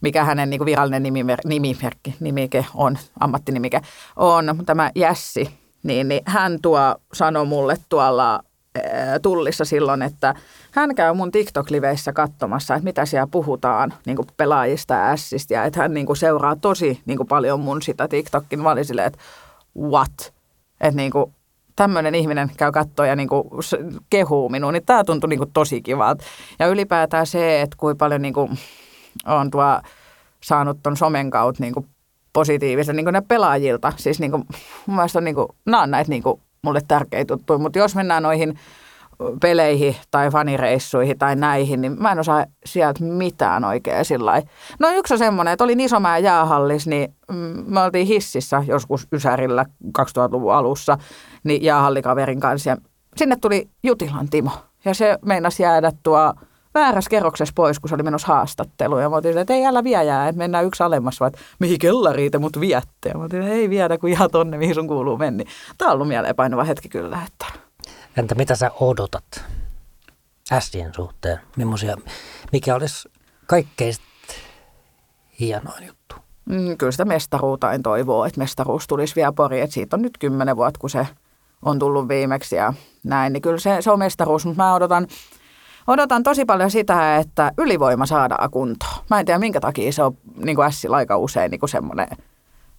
[0.00, 3.80] mikä hänen niin kuin virallinen nimimer- nimimerkki, nimike on, ammattinimike,
[4.16, 8.40] on tämä Jässi, niin, niin hän tuo, sanoi mulle tuolla
[8.92, 10.34] ää, tullissa silloin, että
[10.70, 15.64] hän käy mun TikTok-liveissä katsomassa, että mitä siellä puhutaan niin kuin pelaajista ja ässistä, ja
[15.64, 18.62] että hän niin kuin seuraa tosi niin kuin paljon mun sitä TikTokin.
[18.62, 19.18] Mä olin silleen, että
[19.78, 20.32] what?
[20.80, 21.34] Että niin kuin
[21.76, 23.44] tämmöinen ihminen käy katsoa ja niin kuin
[24.10, 26.24] kehuu minua, niin tämä tuntui niin kuin tosi kivalta.
[26.58, 28.58] Ja ylipäätään se, että kuinka paljon niin kuin
[29.26, 29.80] on tuo
[30.42, 31.86] saanut ton somen kautta niin kuin
[32.32, 33.92] positiivista niin ne pelaajilta.
[33.96, 34.44] Siis niin kuin,
[34.86, 37.94] mun mielestä on, niin kuin, nämä on näitä niin kuin mulle tärkeitä juttuja, mutta jos
[37.94, 38.58] mennään noihin
[39.40, 44.42] peleihin tai fanireissuihin tai näihin, niin mä en osaa sieltä mitään oikein sillä.
[44.78, 49.66] No yksi on semmoinen, että olin Isomäen jäähallis, niin mm, me oltiin hississä joskus Ysärillä
[49.98, 50.98] 2000-luvun alussa,
[51.44, 52.76] niin jäähallikaverin kanssa ja
[53.16, 54.50] sinne tuli Jutilan Timo
[54.84, 56.34] ja se meinasi jäädä tuo
[56.74, 59.02] väärässä kerroksessa pois, kun se oli menossa haastatteluun.
[59.02, 61.78] Ja mä otin, että ei älä vie jää, että mennään yksi alemmas, vaan että mihin
[61.78, 63.08] kellariin te mut viette.
[63.08, 65.44] Ja mä otin, että ei viedä, kun ihan tonne, mihin sun kuuluu mennä.
[65.78, 67.60] Tämä on ollut mieleenpainuva hetki kyllä, että
[68.16, 69.44] Entä mitä sä odotat
[70.60, 71.40] Sien suhteen?
[71.56, 71.96] Mimmosia,
[72.52, 73.08] mikä olisi
[73.46, 73.94] kaikkein
[75.40, 76.14] hienoin juttu?
[76.44, 79.60] Mm, kyllä sitä mestaruutta en toivoa, että mestaruus tulisi vielä pori.
[79.60, 81.06] Että siitä on nyt kymmenen vuotta, kun se
[81.62, 83.32] on tullut viimeksi ja näin.
[83.32, 85.06] Niin kyllä se, se on mestaruus, mutta mä odotan,
[85.90, 88.92] odotan tosi paljon sitä, että ylivoima saadaan kuntoon.
[89.10, 92.08] Mä en tiedä, minkä takia se on niin kuin Sillä aika usein niin semmoinen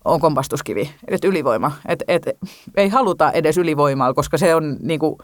[0.06, 1.72] on kompastuskivi, että ylivoima.
[1.88, 2.24] Et, et,
[2.78, 5.18] ei haluta edes ylivoimaa, koska se on niin kuin,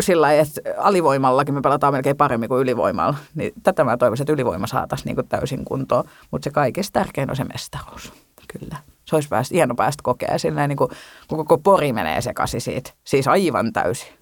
[0.00, 3.16] sillä että alivoimallakin me pelataan melkein paremmin kuin ylivoimalla.
[3.34, 6.04] Niin tätä mä toivoisin, että ylivoima saataisiin niin täysin kuntoon.
[6.30, 8.12] Mutta se kaikista tärkein on se mestaruus.
[8.58, 8.76] Kyllä.
[9.04, 10.90] Se olisi päästä, hieno päästä kokea sillä niin kuin,
[11.28, 12.90] kun koko pori menee sekaisin siitä.
[13.04, 14.17] Siis aivan täysin.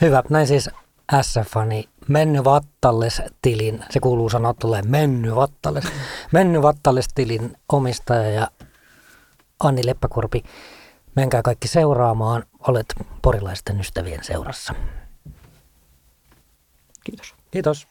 [0.00, 0.70] Hyvä, näin siis
[1.22, 5.84] S-fani Menny Vattalles-tilin, se kuuluu sanoa tulee Menny Vattalles,
[6.32, 8.48] Menny Vattalles-tilin omistaja ja
[9.60, 10.42] Anni Leppäkorpi.
[11.16, 12.86] Menkää kaikki seuraamaan, olet
[13.22, 14.74] porilaisten ystävien seurassa.
[17.04, 17.34] Kiitos.
[17.50, 17.88] Kiitos.